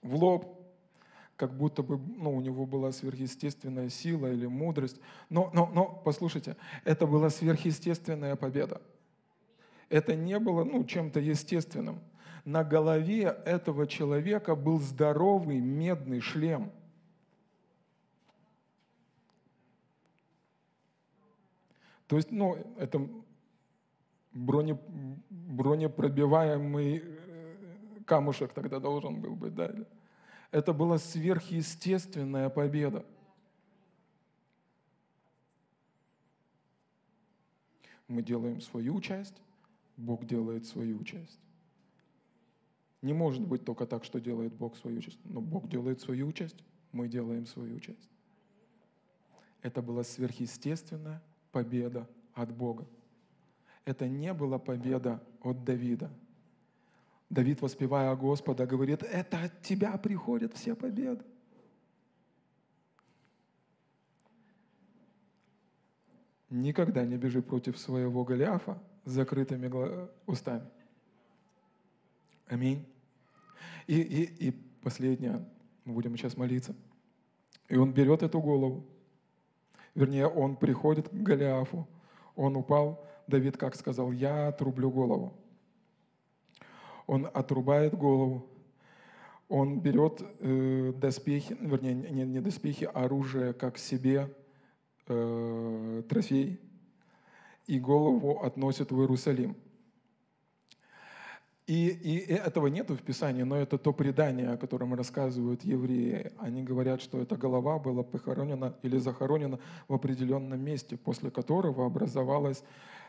[0.00, 0.58] в лоб,
[1.36, 5.00] как будто бы ну, у него была сверхъестественная сила или мудрость.
[5.28, 8.80] Но, но, но, послушайте, это была сверхъестественная победа.
[9.88, 12.00] Это не было ну, чем-то естественным.
[12.44, 16.72] На голове этого человека был здоровый медный шлем.
[22.08, 23.08] То есть, ну, это
[24.32, 24.78] броне,
[25.30, 27.54] бронепробиваемый э,
[28.06, 29.54] камушек тогда должен был быть.
[29.54, 29.74] Да?
[30.50, 33.04] Это была сверхъестественная победа.
[38.08, 39.40] Мы делаем свою часть,
[39.96, 41.40] Бог делает свою часть.
[43.00, 45.18] Не может быть только так, что делает Бог свою часть.
[45.24, 46.62] Но Бог делает свою часть,
[46.92, 48.10] мы делаем свою часть.
[49.62, 51.22] Это была сверхъестественная
[51.52, 52.86] победа от Бога
[53.84, 56.10] это не была победа от Давида.
[57.30, 61.24] Давид, воспевая Господа, говорит, это от тебя приходят все победы.
[66.50, 69.70] Никогда не бежи против своего Голиафа с закрытыми
[70.26, 70.68] устами.
[72.46, 72.86] Аминь.
[73.86, 74.50] И, и, и
[74.82, 75.42] последнее,
[75.86, 76.74] мы будем сейчас молиться.
[77.68, 78.86] И он берет эту голову,
[79.94, 81.86] Вернее, он приходит к Голиафу,
[82.34, 85.34] он упал, Давид как сказал, я отрублю голову.
[87.06, 88.48] Он отрубает голову,
[89.48, 94.34] он берет э, доспехи, вернее, не, не доспехи, а оружие как себе
[95.08, 96.60] э, трофей,
[97.66, 99.56] и голову относит в Иерусалим.
[101.66, 106.32] И, и этого нет в Писании, но это то предание, о котором рассказывают евреи.
[106.38, 112.64] Они говорят, что эта голова была похоронена или захоронена в определенном месте, после которого образовалась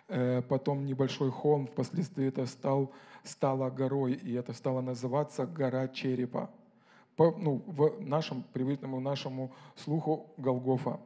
[0.07, 2.91] потом небольшой холм, впоследствии это стал,
[3.23, 6.49] стало горой, и это стало называться гора черепа.
[7.15, 10.99] По, ну, в нашем, привычному нашему слуху Голгофа,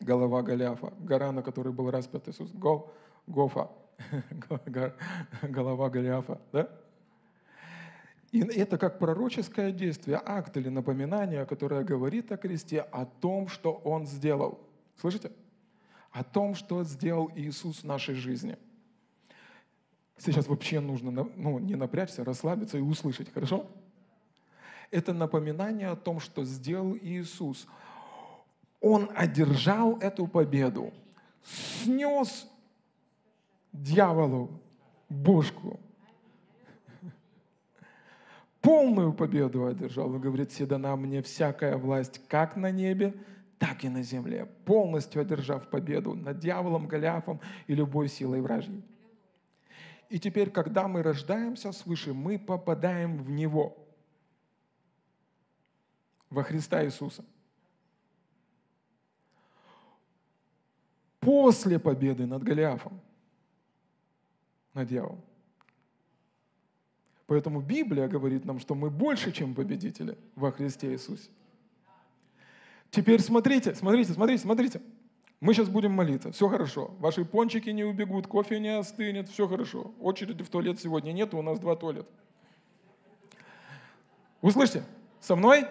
[0.00, 2.90] голова Голиафа, гора, на которой был распят Иисус, Гол,
[3.26, 3.68] Гофа.
[5.42, 6.68] голова Голиафа, да?
[8.30, 13.72] И это как пророческое действие, акт или напоминание, которое говорит о кресте, о том, что
[13.84, 14.58] Он сделал.
[14.96, 15.32] Слышите?
[16.12, 18.56] О том, что сделал Иисус в нашей жизни.
[20.18, 23.66] Сейчас вообще нужно ну, не напрячься, расслабиться и услышать, хорошо?
[24.90, 27.66] Это напоминание о том, что сделал Иисус.
[28.80, 30.92] Он одержал эту победу,
[31.42, 32.46] снес
[33.72, 34.60] дьяволу
[35.08, 35.80] бошку.
[38.60, 40.08] Полную победу одержал.
[40.08, 43.14] Он говорит, седана мне всякая власть как на небе,
[43.62, 48.82] так и на земле, полностью одержав победу над дьяволом, Голиафом и любой силой вражьей.
[50.08, 53.78] И теперь, когда мы рождаемся свыше, мы попадаем в Него,
[56.28, 57.24] во Христа Иисуса.
[61.20, 63.00] После победы над Голиафом–
[64.74, 65.20] на дьявола.
[67.28, 71.30] Поэтому Библия говорит нам, что мы больше, чем победители во Христе Иисусе.
[72.92, 74.80] Теперь смотрите, смотрите, смотрите, смотрите.
[75.40, 76.30] Мы сейчас будем молиться.
[76.30, 76.94] Все хорошо.
[76.98, 79.92] Ваши пончики не убегут, кофе не остынет, все хорошо.
[79.98, 82.10] Очереди в туалет сегодня нет, у нас два туалета.
[84.42, 84.84] Услышьте,
[85.20, 85.66] со мной?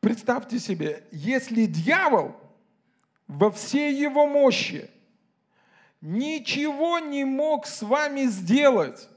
[0.00, 2.34] Представьте себе, если дьявол
[3.28, 4.90] во всей его мощи
[6.04, 9.08] ничего не мог с вами сделать,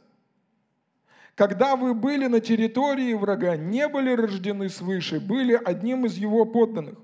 [1.36, 6.98] когда вы были на территории врага, не были рождены свыше, были одним из его подданных,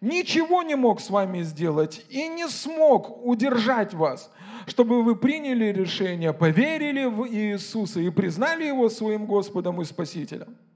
[0.00, 4.32] ничего не мог с вами сделать и не смог удержать вас,
[4.66, 10.56] чтобы вы приняли решение, поверили в Иисуса и признали Его своим Господом и Спасителем–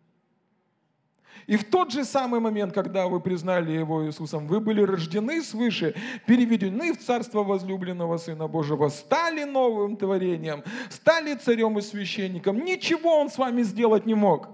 [1.47, 5.95] и в тот же самый момент, когда вы признали Его Иисусом, вы были рождены свыше,
[6.27, 12.65] переведены в Царство возлюбленного Сына Божьего, стали новым творением, стали царем и священником.
[12.65, 14.49] Ничего Он с вами сделать не мог.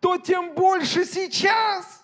[0.00, 2.02] То тем больше сейчас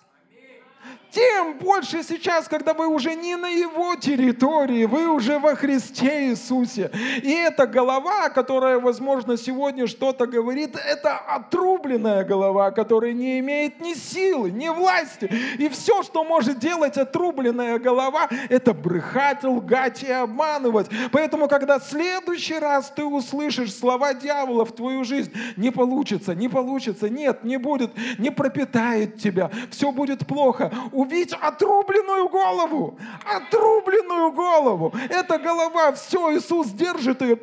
[1.11, 6.89] тем больше сейчас, когда вы уже не на его территории, вы уже во Христе Иисусе.
[7.21, 13.93] И эта голова, которая, возможно, сегодня что-то говорит, это отрубленная голова, которая не имеет ни
[13.93, 15.29] силы, ни власти.
[15.57, 20.87] И все, что может делать отрубленная голова, это брехать, лгать и обманывать.
[21.11, 26.47] Поэтому, когда в следующий раз ты услышишь слова дьявола в твою жизнь, не получится, не
[26.47, 30.71] получится, нет, не будет, не пропитает тебя, все будет плохо
[31.01, 32.97] увидеть отрубленную голову.
[33.25, 34.93] Отрубленную голову.
[35.09, 37.37] Эта голова, все, Иисус держит ее.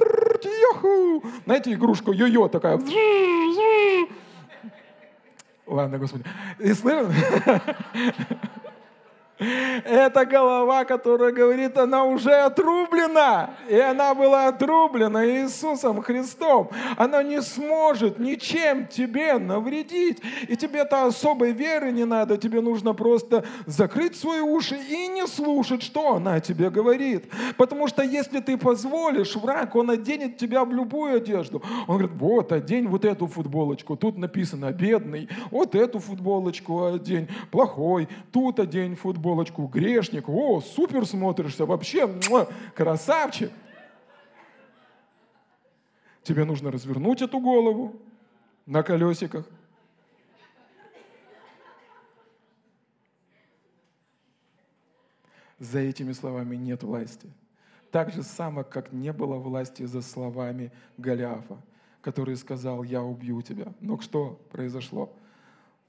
[1.44, 2.80] Знаете, игрушка йо-йо такая.
[5.66, 6.24] Ладно, Господи.
[6.58, 7.12] И слышно?
[9.38, 13.50] Это голова, которая говорит, она уже отрублена.
[13.68, 16.70] И она была отрублена Иисусом Христом.
[16.96, 20.20] Она не сможет ничем тебе навредить.
[20.48, 22.36] И тебе-то особой веры не надо.
[22.36, 27.26] Тебе нужно просто закрыть свои уши и не слушать, что она тебе говорит.
[27.56, 31.62] Потому что если ты позволишь, враг, он оденет тебя в любую одежду.
[31.86, 33.96] Он говорит, вот, одень вот эту футболочку.
[33.96, 35.28] Тут написано бедный.
[35.52, 37.28] Вот эту футболочку одень.
[37.52, 38.08] Плохой.
[38.32, 43.52] Тут одень футболочку футболочку, грешник, о, супер смотришься, вообще, муа, красавчик.
[46.22, 47.96] Тебе нужно развернуть эту голову
[48.66, 49.46] на колесиках.
[55.58, 57.30] За этими словами нет власти.
[57.90, 61.58] Так же само, как не было власти за словами Голиафа,
[62.00, 63.74] который сказал, я убью тебя.
[63.80, 65.12] Но что произошло?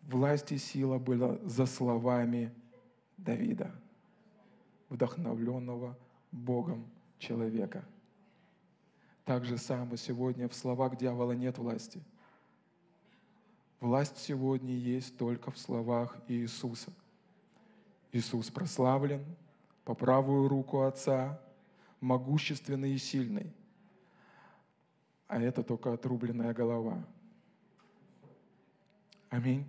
[0.03, 2.51] Власть и сила была за словами
[3.23, 3.71] Давида,
[4.89, 5.97] вдохновленного
[6.31, 6.85] Богом
[7.17, 7.83] человека.
[9.25, 12.01] Так же самое сегодня в словах дьявола нет власти.
[13.79, 16.91] Власть сегодня есть только в словах Иисуса.
[18.11, 19.23] Иисус прославлен
[19.85, 21.39] по правую руку Отца,
[22.01, 23.53] могущественный и сильный.
[25.27, 27.05] А это только отрубленная голова.
[29.29, 29.65] Аминь.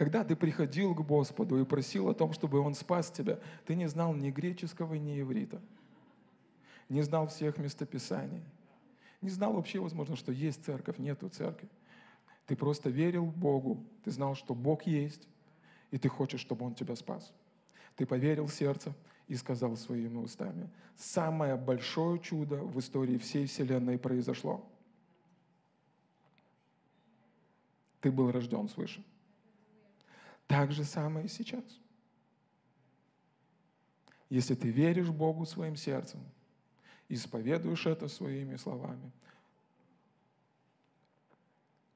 [0.00, 3.86] Когда ты приходил к Господу и просил о том, чтобы Он спас тебя, ты не
[3.86, 5.60] знал ни греческого, ни иврита,
[6.88, 8.42] не знал всех местописаний,
[9.20, 11.68] не знал вообще, возможно, что есть церковь, нету церкви.
[12.46, 15.28] Ты просто верил Богу, ты знал, что Бог есть,
[15.90, 17.30] и ты хочешь, чтобы Он тебя спас.
[17.94, 18.94] Ты поверил в сердце
[19.28, 24.66] и сказал своими устами, самое большое чудо в истории всей Вселенной произошло.
[28.00, 29.04] Ты был рожден свыше.
[30.50, 31.62] Так же самое и сейчас.
[34.28, 36.18] Если ты веришь Богу своим сердцем,
[37.08, 39.12] исповедуешь это своими словами,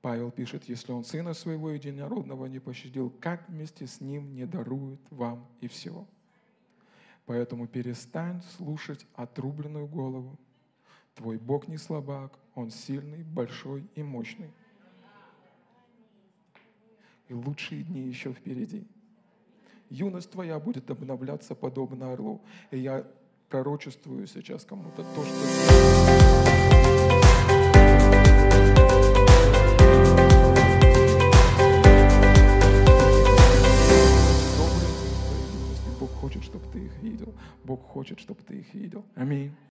[0.01, 5.01] Павел пишет, если он сына своего единородного не пощадил, как вместе с ним не дарует
[5.11, 6.07] вам и всего?
[7.27, 10.39] Поэтому перестань слушать отрубленную голову.
[11.17, 14.53] Твой Бог не слабак, Он сильный, большой и мощный.
[17.29, 18.87] И лучшие дни еще впереди.
[19.91, 22.41] Юность твоя будет обновляться подобно орлу.
[22.71, 23.07] И я
[23.49, 26.45] пророчествую сейчас кому-то то, что...
[36.21, 37.35] Хочет, чтобы ты их видел.
[37.65, 39.05] Бог хочет, чтобы ты их видел.
[39.15, 39.55] Аминь.